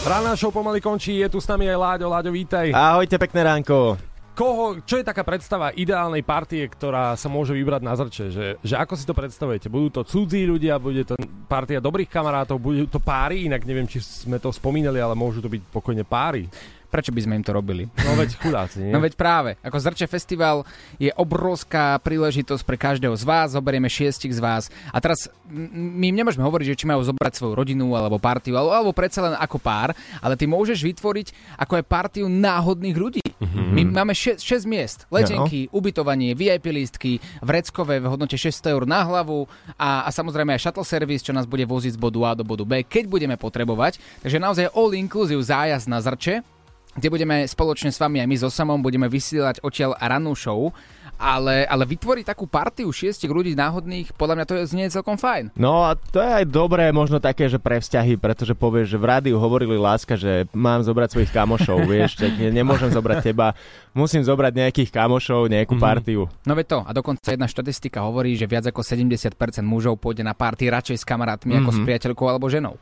Rána 0.09 0.33
show 0.33 0.49
pomaly 0.49 0.81
končí, 0.81 1.21
je 1.21 1.29
tu 1.29 1.37
s 1.37 1.45
nami 1.45 1.69
aj 1.69 1.77
Láďo. 1.77 2.09
Láďo, 2.09 2.31
vítaj. 2.33 2.73
Ahojte, 2.73 3.21
pekné 3.21 3.45
ránko. 3.45 3.99
Koho, 4.33 4.79
čo 4.87 4.95
je 4.97 5.05
taká 5.05 5.21
predstava 5.27 5.75
ideálnej 5.75 6.23
partie, 6.23 6.63
ktorá 6.65 7.13
sa 7.13 7.27
môže 7.27 7.51
vybrať 7.51 7.81
na 7.83 7.93
zrče? 7.93 8.25
Že, 8.31 8.45
že 8.63 8.75
ako 8.79 8.93
si 8.95 9.05
to 9.05 9.13
predstavujete? 9.13 9.67
Budú 9.67 9.99
to 9.99 10.07
cudzí 10.07 10.47
ľudia, 10.47 10.79
bude 10.79 11.03
to 11.03 11.19
partia 11.45 11.83
dobrých 11.83 12.09
kamarátov, 12.09 12.57
budú 12.57 12.87
to 12.87 13.03
páry, 13.03 13.45
inak 13.45 13.67
neviem, 13.67 13.85
či 13.85 13.99
sme 13.99 14.39
to 14.39 14.49
spomínali, 14.49 14.97
ale 14.97 15.13
môžu 15.13 15.43
to 15.43 15.51
byť 15.51 15.61
pokojne 15.69 16.07
páry. 16.07 16.47
Prečo 16.89 17.13
by 17.13 17.21
sme 17.21 17.37
im 17.37 17.45
to 17.45 17.53
robili? 17.53 17.85
No 18.01 18.17
veď 18.17 18.33
chudáci, 18.41 18.81
nie? 18.81 18.89
No 18.89 18.97
veď 18.97 19.13
práve, 19.13 19.61
ako 19.61 19.77
Zrče 19.77 20.09
Festival 20.09 20.65
je 20.97 21.13
obrovská 21.13 22.01
príležitosť 22.01 22.65
pre 22.65 22.81
každého 22.81 23.13
z 23.13 23.23
vás, 23.29 23.53
zoberieme 23.53 23.85
šiestich 23.85 24.33
z 24.33 24.41
vás 24.41 24.73
a 24.89 24.97
teraz 24.97 25.29
my 25.49 26.09
im 26.09 26.17
nemôžeme 26.17 26.41
hovoriť, 26.41 26.65
že 26.73 26.79
či 26.81 26.89
majú 26.89 27.05
zobrať 27.05 27.37
svoju 27.37 27.53
rodinu 27.53 27.93
alebo 27.93 28.17
partiu, 28.17 28.57
alebo, 28.57 28.73
alebo 28.73 28.91
predsa 28.93 29.21
len 29.21 29.37
ako 29.37 29.61
pár, 29.61 29.93
ale 30.17 30.33
ty 30.33 30.49
môžeš 30.49 30.81
vytvoriť 30.81 31.57
ako 31.61 31.77
aj 31.77 31.83
partiu 31.85 32.25
náhodných 32.25 32.97
ľudí. 32.97 33.25
Mhm. 33.39 33.61
My 33.71 33.81
máme 34.03 34.13
6, 34.17 34.41
6 34.41 34.67
miest, 34.67 35.07
letenky, 35.07 35.71
ubytovanie, 35.71 36.35
VIP 36.35 36.73
lístky, 36.75 37.23
vreckové 37.39 38.03
v 38.03 38.09
hodnote 38.11 38.35
600 38.35 38.75
eur 38.75 38.83
na 38.83 39.05
hlavu 39.05 39.47
a, 39.79 40.03
a 40.03 40.09
samozrejme 40.11 40.57
aj 40.57 40.63
shuttle 40.65 40.83
service, 40.83 41.23
čo 41.23 41.31
nás 41.31 41.47
bude 41.47 41.63
voziť 41.63 41.95
z 41.95 41.99
bodu 42.01 42.19
A 42.27 42.31
do 42.35 42.43
bodu 42.43 42.67
B, 42.67 42.83
keď 42.83 43.07
budeme 43.07 43.35
potrebovať. 43.39 44.01
Takže 44.25 44.43
naozaj 44.43 44.73
all 44.75 44.91
inclusive 44.91 45.39
zájazd 45.39 45.87
na 45.87 46.03
Zrče, 46.03 46.43
kde 46.91 47.07
budeme 47.07 47.43
spoločne 47.43 47.87
s 47.87 47.97
vami 47.97 48.17
aj 48.17 48.27
my 48.27 48.37
so 48.37 48.49
Samom 48.49 48.79
budeme 48.79 49.05
vysielať 49.05 49.61
odtiaľ 49.61 49.93
rannú 49.95 50.33
show, 50.33 50.73
ale, 51.15 51.63
ale 51.63 51.83
vytvoriť 51.85 52.25
takú 52.25 52.45
partiu 52.45 52.87
šiestich 52.89 53.27
ľudí 53.27 53.51
náhodných, 53.51 54.15
podľa 54.15 54.35
mňa 54.35 54.45
to 54.45 54.55
je 54.55 54.63
znie 54.65 54.87
celkom 54.87 55.15
fajn. 55.15 55.51
No 55.53 55.83
a 55.83 55.93
to 55.93 56.17
je 56.17 56.31
aj 56.33 56.45
dobré 56.45 56.89
možno 56.89 57.19
také, 57.19 57.45
že 57.45 57.57
pre 57.57 57.77
vzťahy, 57.77 58.15
pretože 58.15 58.53
povieš, 58.53 58.87
že 58.89 58.97
v 58.97 59.05
rádiu 59.05 59.35
hovorili 59.35 59.75
láska, 59.75 60.15
že 60.15 60.47
mám 60.49 60.79
zobrať 60.79 61.09
svojich 61.11 61.29
kamošov, 61.29 61.83
vieš, 61.91 62.15
tak 62.15 62.31
ne- 62.33 62.51
nemôžem 62.53 62.87
zobrať 62.89 63.17
teba, 63.25 63.51
musím 63.91 64.23
zobrať 64.23 64.53
nejakých 64.57 64.89
kamošov, 64.89 65.45
nejakú 65.45 65.75
Mhm. 65.75 65.81
partiu. 65.81 66.21
No 66.41 66.55
veď 66.55 66.65
to, 66.65 66.79
a 66.81 66.91
dokonca 66.91 67.27
jedna 67.27 67.45
štatistika 67.45 67.99
hovorí, 68.01 68.33
že 68.33 68.47
viac 68.47 68.63
ako 68.65 68.79
70% 68.79 69.35
mužov 69.61 69.99
pôjde 69.99 70.23
na 70.23 70.31
party 70.31 70.67
radšej 70.67 70.97
s 70.97 71.05
kamarátmi 71.05 71.51
ako 71.53 71.69
s 71.69 71.77
Mhm. 71.77 71.85
priateľkou 71.85 72.25
alebo 72.25 72.47
ženou. 72.47 72.79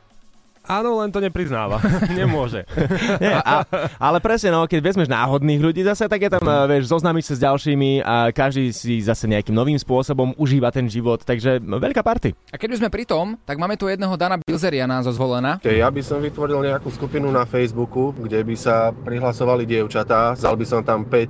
Áno, 0.68 1.00
len 1.00 1.08
to 1.08 1.18
nepriznáva. 1.24 1.80
Nemôže. 2.20 2.68
Nie, 3.24 3.40
a, 3.40 3.64
ale 3.96 4.20
presne, 4.20 4.52
no, 4.52 4.68
keď 4.68 4.84
vezmeš 4.84 5.08
náhodných 5.08 5.64
ľudí 5.64 5.80
zase, 5.80 6.04
tak 6.04 6.20
je 6.20 6.30
tam, 6.30 6.44
mm. 6.44 6.68
vieš, 6.68 6.92
zoznámiš 6.92 7.32
sa 7.32 7.34
s 7.34 7.44
ďalšími 7.48 8.04
a 8.04 8.28
každý 8.36 8.68
si 8.76 9.00
zase 9.00 9.24
nejakým 9.24 9.56
novým 9.56 9.80
spôsobom 9.80 10.36
užíva 10.36 10.68
ten 10.68 10.84
život, 10.84 11.24
takže 11.24 11.64
veľká 11.64 12.04
party. 12.04 12.36
A 12.52 12.60
keď 12.60 12.76
už 12.76 12.80
sme 12.84 12.92
pri 12.92 13.08
tom, 13.08 13.40
tak 13.48 13.56
máme 13.56 13.80
tu 13.80 13.88
jedného 13.88 14.12
Dana 14.20 14.36
Bilzeriana 14.36 15.00
zo 15.00 15.10
Zvolena. 15.16 15.56
Ja 15.64 15.88
by 15.88 16.04
som 16.04 16.20
vytvoril 16.20 16.60
nejakú 16.68 16.92
skupinu 16.92 17.32
na 17.32 17.48
Facebooku, 17.48 18.12
kde 18.12 18.44
by 18.44 18.54
sa 18.54 18.92
prihlasovali 18.92 19.64
dievčatá, 19.64 20.36
vzal 20.36 20.52
by 20.52 20.66
som 20.68 20.80
tam 20.84 21.08
5 21.08 21.08
e, 21.08 21.24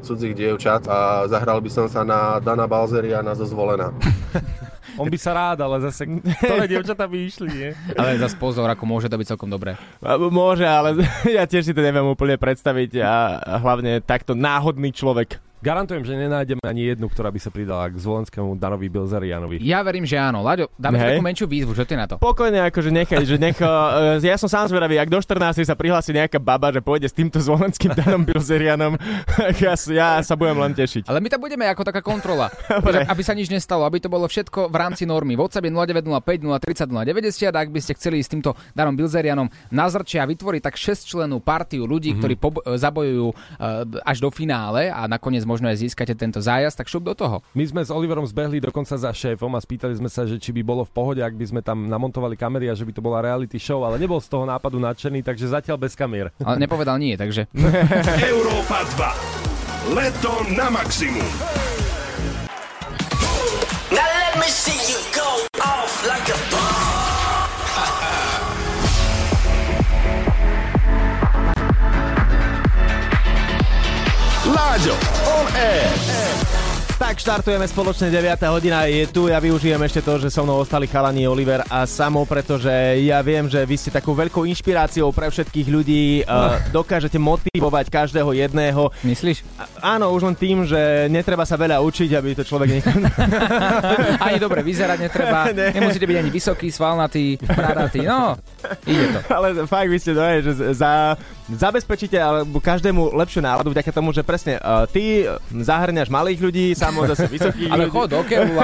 cudzích 0.00 0.32
dievčat 0.32 0.88
a 0.88 1.28
zahral 1.28 1.60
by 1.60 1.68
som 1.68 1.86
sa 1.92 2.08
na 2.08 2.40
Dana 2.40 2.64
Balzeriana 2.64 3.36
zo 3.36 3.44
Zvolena. 3.44 3.92
On 4.96 5.10
by 5.10 5.18
sa 5.20 5.36
rád, 5.36 5.60
ale 5.60 5.84
zase 5.84 6.08
ktoré 6.08 6.64
dievčatá 6.64 7.04
by 7.04 7.18
išli, 7.20 7.48
nie? 7.52 7.70
Ale 7.98 8.16
zase 8.16 8.38
pozor, 8.40 8.70
ako 8.70 8.84
môže 8.88 9.12
to 9.12 9.20
byť 9.20 9.36
celkom 9.36 9.52
dobré. 9.52 9.76
Môže, 10.32 10.64
ale 10.64 11.04
ja 11.36 11.44
tiež 11.44 11.68
si 11.68 11.76
to 11.76 11.84
neviem 11.84 12.08
úplne 12.08 12.40
predstaviť 12.40 13.04
a 13.04 13.18
a 13.38 13.54
hlavne 13.60 14.00
takto 14.04 14.36
náhodný 14.36 14.94
človek. 14.94 15.40
Garantujem, 15.58 16.02
že 16.02 16.14
nenájdeme 16.14 16.62
ani 16.62 16.82
jednu, 16.88 17.06
ktorá 17.06 17.28
by 17.28 17.36
sa 17.36 17.48
pridala 17.48 17.86
k 17.86 17.98
Zvolenskému 17.98 18.54
Danovi 18.54 18.86
Bilzerianovi. 18.86 19.58
Ja 19.60 19.82
verím, 19.82 20.02
že 20.02 20.14
áno. 20.14 20.40
Laďo, 20.40 20.70
dáme 20.72 20.96
Hej. 20.96 21.06
takú 21.12 21.20
menšiu 21.20 21.46
výzvu, 21.46 21.72
čo 21.72 21.82
ty 21.82 21.92
na 21.92 22.06
to? 22.06 22.16
Pokojne 22.16 22.62
akože 22.64 22.88
nechaj, 22.88 23.22
že 23.22 23.36
nech, 23.36 23.58
uh, 23.58 23.68
ja 24.22 24.34
som 24.34 24.46
sám 24.46 24.68
zvedavý, 24.68 24.96
ak 24.96 25.08
do 25.08 25.18
14 25.18 25.58
sa 25.60 25.74
prihlási 25.74 26.12
nejaká 26.12 26.38
baba, 26.38 26.70
že 26.70 26.78
pôjde 26.78 27.06
s 27.06 27.12
týmto 27.12 27.38
zvolenským 27.38 27.90
Danom 27.92 28.22
Bilzerianom, 28.22 28.94
ja, 29.58 29.74
ja 29.74 30.08
sa 30.20 30.34
budem 30.34 30.58
len 30.58 30.72
tešiť. 30.72 31.06
Ale 31.06 31.18
my 31.18 31.28
tam 31.28 31.40
budeme 31.40 31.66
ako 31.66 31.82
taká 31.82 32.00
kontrola, 32.00 32.54
že 32.94 33.02
aby 33.02 33.22
sa 33.22 33.34
nič 33.34 33.48
nestalo, 33.48 33.82
aby 33.82 33.98
to 33.98 34.06
bolo 34.06 34.24
všetko 34.24 34.68
v 34.68 34.76
rámci 34.78 35.04
normy. 35.04 35.34
WhatsApp 35.34 35.64
je 35.64 35.72
0905 35.74 36.22
030 36.62 36.86
090 36.86 37.50
a 37.50 37.58
ak 37.58 37.68
by 37.68 37.80
ste 37.80 37.92
chceli 37.94 38.18
s 38.18 38.28
týmto 38.28 38.54
Darom 38.72 38.94
Bilzerianom 38.94 39.50
nazrčiť 39.68 40.18
a 40.18 40.28
vytvoriť 40.28 40.62
tak 40.62 40.74
6 40.74 41.02
členú 41.04 41.38
partiu 41.38 41.82
ľudí, 41.82 42.10
Mhm. 42.10 42.18
ktorí 42.18 42.34
pob- 42.36 42.62
zabojujú 42.64 43.28
uh, 43.28 43.36
až 44.02 44.18
do 44.18 44.30
finále 44.30 44.88
a 44.88 45.04
nakoniec 45.04 45.44
možno 45.48 45.72
aj 45.72 45.80
získate 45.80 46.12
tento 46.12 46.44
zájazd, 46.44 46.76
tak 46.76 46.92
šup 46.92 47.08
do 47.08 47.16
toho. 47.16 47.40
My 47.56 47.64
sme 47.64 47.80
s 47.80 47.88
Oliverom 47.88 48.28
zbehli 48.28 48.60
dokonca 48.60 49.00
za 49.00 49.08
šéfom 49.08 49.48
a 49.56 49.60
spýtali 49.64 49.96
sme 49.96 50.12
sa, 50.12 50.28
že 50.28 50.36
či 50.36 50.52
by 50.52 50.60
bolo 50.60 50.84
v 50.84 50.92
pohode, 50.92 51.24
ak 51.24 51.32
by 51.32 51.46
sme 51.48 51.60
tam 51.64 51.88
namontovali 51.88 52.36
kamery 52.36 52.68
a 52.68 52.76
že 52.76 52.84
by 52.84 52.92
to 52.92 53.00
bola 53.00 53.24
reality 53.24 53.56
show, 53.56 53.80
ale 53.88 53.96
nebol 53.96 54.20
z 54.20 54.28
toho 54.28 54.44
nápadu 54.44 54.76
nadšený, 54.76 55.24
takže 55.24 55.48
zatiaľ 55.48 55.80
bez 55.80 55.96
kamier. 55.96 56.28
Ale 56.44 56.60
nepovedal 56.60 57.00
nie, 57.00 57.16
takže... 57.16 57.48
Európa 58.36 58.84
2. 59.88 59.96
Leto 59.96 60.44
na 60.52 60.68
maximum. 60.68 61.24
Now 63.88 64.04
let 64.04 64.36
me 64.36 64.52
see 64.52 64.76
you 64.76 65.00
go 65.16 65.48
off 65.64 66.04
like 66.04 66.28
a 66.28 66.38
Láďo, 66.38 66.77
on 75.38 75.46
air. 75.54 75.86
Tak 76.98 77.14
štartujeme 77.22 77.62
spoločne 77.70 78.10
9. 78.10 78.42
hodina 78.50 78.82
je 78.90 79.06
tu. 79.06 79.30
Ja 79.30 79.38
využijem 79.38 79.78
ešte 79.86 80.02
to, 80.02 80.18
že 80.18 80.34
so 80.34 80.42
mnou 80.42 80.58
ostali 80.58 80.90
chalani 80.90 81.30
Oliver 81.30 81.62
a 81.70 81.86
Samo, 81.86 82.26
pretože 82.26 82.74
ja 83.06 83.22
viem, 83.22 83.46
že 83.46 83.62
vy 83.62 83.78
ste 83.78 83.94
takou 83.94 84.18
veľkou 84.18 84.42
inšpiráciou 84.42 85.14
pre 85.14 85.30
všetkých 85.30 85.68
ľudí. 85.70 86.26
Uh, 86.26 86.58
dokážete 86.74 87.14
motivovať 87.22 87.86
každého 87.86 88.34
jedného. 88.34 88.90
Myslíš? 89.06 89.46
A, 89.62 89.94
áno, 89.94 90.10
už 90.10 90.26
len 90.26 90.34
tým, 90.34 90.66
že 90.66 91.06
netreba 91.06 91.46
sa 91.46 91.54
veľa 91.54 91.78
učiť, 91.86 92.18
aby 92.18 92.34
to 92.34 92.42
človek 92.42 92.82
nechal... 92.82 92.98
Ani 94.26 94.42
dobre 94.42 94.66
vyzerať 94.66 94.98
netreba, 94.98 95.48
Ne. 95.54 95.70
nemusíte 95.70 96.02
byť 96.02 96.18
ani 96.18 96.30
vysoký, 96.34 96.66
svalnatý, 96.66 97.38
bradatý, 97.38 98.02
no, 98.02 98.34
ide 98.90 99.06
to. 99.14 99.18
Ale 99.38 99.54
fakt, 99.70 99.86
vy 99.86 99.98
ste 100.02 100.18
doje, 100.18 100.50
že 100.50 100.52
za, 100.74 101.14
zabezpečíte 101.48 102.16
alebo 102.20 102.60
každému 102.60 103.16
lepšiu 103.16 103.40
náladu 103.40 103.72
vďaka 103.72 103.90
tomu, 103.90 104.12
že 104.12 104.20
presne 104.20 104.60
uh, 104.60 104.84
ty 104.84 105.24
zahrňaš 105.50 106.12
malých 106.12 106.40
ľudí, 106.40 106.66
samo 106.76 107.08
zase 107.08 107.24
vysokých 107.36 107.72
Ale 107.72 107.88
ľudí. 107.88 107.94
chod 107.94 108.08
do 108.12 108.20
keľu. 108.24 108.52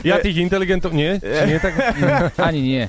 Ja 0.00 0.16
tých 0.16 0.40
inteligentov, 0.40 0.96
nie? 0.96 1.20
Či 1.20 1.44
nie 1.44 1.60
tak? 1.60 1.76
Ani 2.48 2.60
nie. 2.64 2.84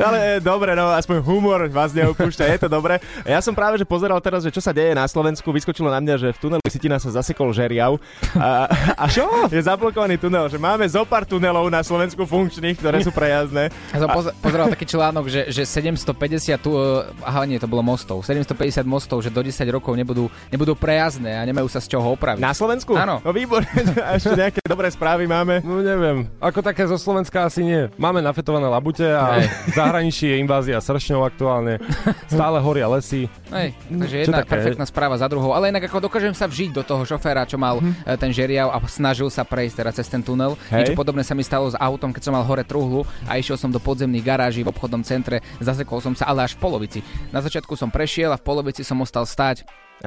Ale 0.00 0.40
e, 0.40 0.40
dobre, 0.40 0.72
no 0.72 0.88
aspoň 0.96 1.20
humor 1.20 1.68
vás 1.68 1.92
neopúšťa, 1.92 2.56
je 2.56 2.58
to 2.64 2.68
dobre. 2.72 3.04
Ja 3.28 3.44
som 3.44 3.52
práve 3.52 3.76
že 3.76 3.84
pozeral 3.84 4.16
teraz, 4.24 4.40
že 4.40 4.48
čo 4.48 4.64
sa 4.64 4.72
deje 4.72 4.96
na 4.96 5.04
Slovensku. 5.04 5.52
Vyskočilo 5.52 5.92
na 5.92 6.00
mňa, 6.00 6.14
že 6.16 6.28
v 6.32 6.38
tuneli 6.40 6.64
Sitina 6.72 6.96
sa 6.96 7.12
zasekol 7.12 7.52
žeriav. 7.52 8.00
A, 8.32 8.64
a 8.96 9.04
čo? 9.12 9.28
Je 9.52 9.60
zablokovaný 9.60 10.16
tunel, 10.16 10.48
že 10.48 10.56
máme 10.56 10.88
zo 10.88 11.04
pár 11.04 11.28
tunelov 11.28 11.68
na 11.68 11.84
Slovensku 11.84 12.24
funkčných, 12.24 12.80
ktoré 12.80 13.04
sú 13.04 13.12
prejazdné. 13.12 13.68
Ja 13.92 14.00
som 14.00 14.08
poz- 14.08 14.32
pozeral 14.40 14.72
taký 14.72 14.88
článok, 14.88 15.28
že, 15.28 15.52
že 15.52 15.68
750 15.68 16.64
tu, 16.64 16.72
aha 17.20 17.44
nie, 17.44 17.60
to 17.60 17.68
bolo 17.68 17.84
mostov, 17.84 18.24
750 18.24 18.43
mostov, 18.84 19.24
že 19.24 19.32
do 19.32 19.40
10 19.40 19.64
rokov 19.72 19.96
nebudú, 19.96 20.28
nebudú 20.52 20.76
prejazdné 20.76 21.40
a 21.40 21.42
nemajú 21.48 21.68
sa 21.70 21.80
z 21.80 21.96
čoho 21.96 22.12
opraviť. 22.14 22.42
Na 22.42 22.52
Slovensku? 22.52 22.92
Áno. 22.94 23.24
No 23.24 23.30
výborne, 23.32 23.66
a 24.06 24.16
ešte 24.20 24.36
nejaké 24.36 24.60
dobré 24.64 24.92
správy 24.92 25.24
máme. 25.24 25.64
No 25.64 25.80
neviem, 25.80 26.28
ako 26.38 26.60
také 26.60 26.84
zo 26.84 27.00
Slovenska 27.00 27.48
asi 27.48 27.64
nie. 27.64 27.88
Máme 27.96 28.20
nafetované 28.20 28.68
labute 28.68 29.06
a 29.06 29.40
v 29.44 29.74
zahraničí 29.74 30.28
je 30.28 30.36
invázia 30.40 30.78
sršňov 30.78 31.22
aktuálne. 31.24 31.80
Stále 32.28 32.60
horia 32.60 32.86
lesy. 32.90 33.26
Hej, 33.50 33.72
takže 33.88 34.16
jedna 34.28 34.42
také? 34.42 34.50
perfektná 34.58 34.84
správa 34.84 35.16
za 35.16 35.26
druhou. 35.30 35.54
Ale 35.54 35.70
inak 35.70 35.86
ako 35.86 36.10
dokážem 36.10 36.34
sa 36.34 36.50
vžiť 36.50 36.70
do 36.74 36.82
toho 36.82 37.06
šoféra, 37.06 37.46
čo 37.48 37.56
mal 37.56 37.78
eh, 37.80 38.16
ten 38.18 38.34
žeriav 38.34 38.70
a 38.74 38.78
snažil 38.88 39.30
sa 39.30 39.46
prejsť 39.46 39.74
teda 39.84 39.90
cez 39.94 40.06
ten 40.10 40.20
tunel. 40.20 40.58
Hej. 40.68 40.92
Niečo 40.92 40.98
podobné 40.98 41.22
sa 41.22 41.32
mi 41.32 41.46
stalo 41.46 41.70
s 41.70 41.76
autom, 41.78 42.10
keď 42.10 42.22
som 42.28 42.34
mal 42.34 42.44
hore 42.44 42.66
truhlu 42.66 43.06
a 43.28 43.38
išiel 43.38 43.56
som 43.56 43.70
do 43.70 43.78
podzemných 43.78 44.24
garáží 44.24 44.60
v 44.66 44.70
obchodnom 44.70 45.06
centre. 45.06 45.40
Zasekol 45.62 46.02
som 46.02 46.12
sa, 46.18 46.26
ale 46.26 46.44
až 46.44 46.58
v 46.58 46.62
polovici. 46.66 46.98
Na 47.30 47.40
začiatku 47.40 47.78
som 47.78 47.88
prešiel 47.92 48.33
a 48.33 48.33
v 48.34 48.42
polovici 48.42 48.82
som 48.82 48.98
ostal 48.98 49.24
stáť. 49.24 49.62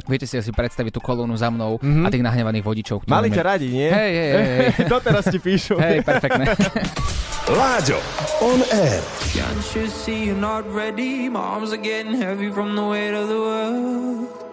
Viete 0.05 0.27
si 0.27 0.35
asi 0.35 0.51
predstaviť 0.51 0.93
tú 0.93 1.01
kolónu 1.01 1.33
za 1.33 1.47
mnou 1.47 1.79
Mhm. 1.79 2.03
a 2.03 2.11
tých 2.11 2.21
nahnevaných 2.21 2.61
vodičov. 2.61 2.97
Mali 3.07 3.31
ťa 3.31 3.41
radi, 3.41 3.67
nie? 3.67 3.87
Hej, 3.87 4.11
hej, 4.13 4.29
hej, 4.29 4.45
hej. 4.45 4.67
Doteraz 4.93 5.25
ti 5.25 5.39
píšu. 5.39 5.75
Hej, 5.75 6.03
perfektné. 6.03 6.53
Láďo, 7.49 7.97
on 8.39 8.59
air. 8.69 8.99
Can't 9.31 9.63
you 9.73 9.87
see 9.87 10.27
you're 10.27 10.35
not 10.35 10.67
ready? 10.67 11.31
My 11.31 11.39
arms 11.55 11.71
are 11.71 11.79
getting 11.79 12.13
heavy 12.13 12.51
from 12.51 12.75
the 12.75 12.83
weight 12.83 13.15
of 13.15 13.25
the 13.25 13.39
world. 13.39 14.46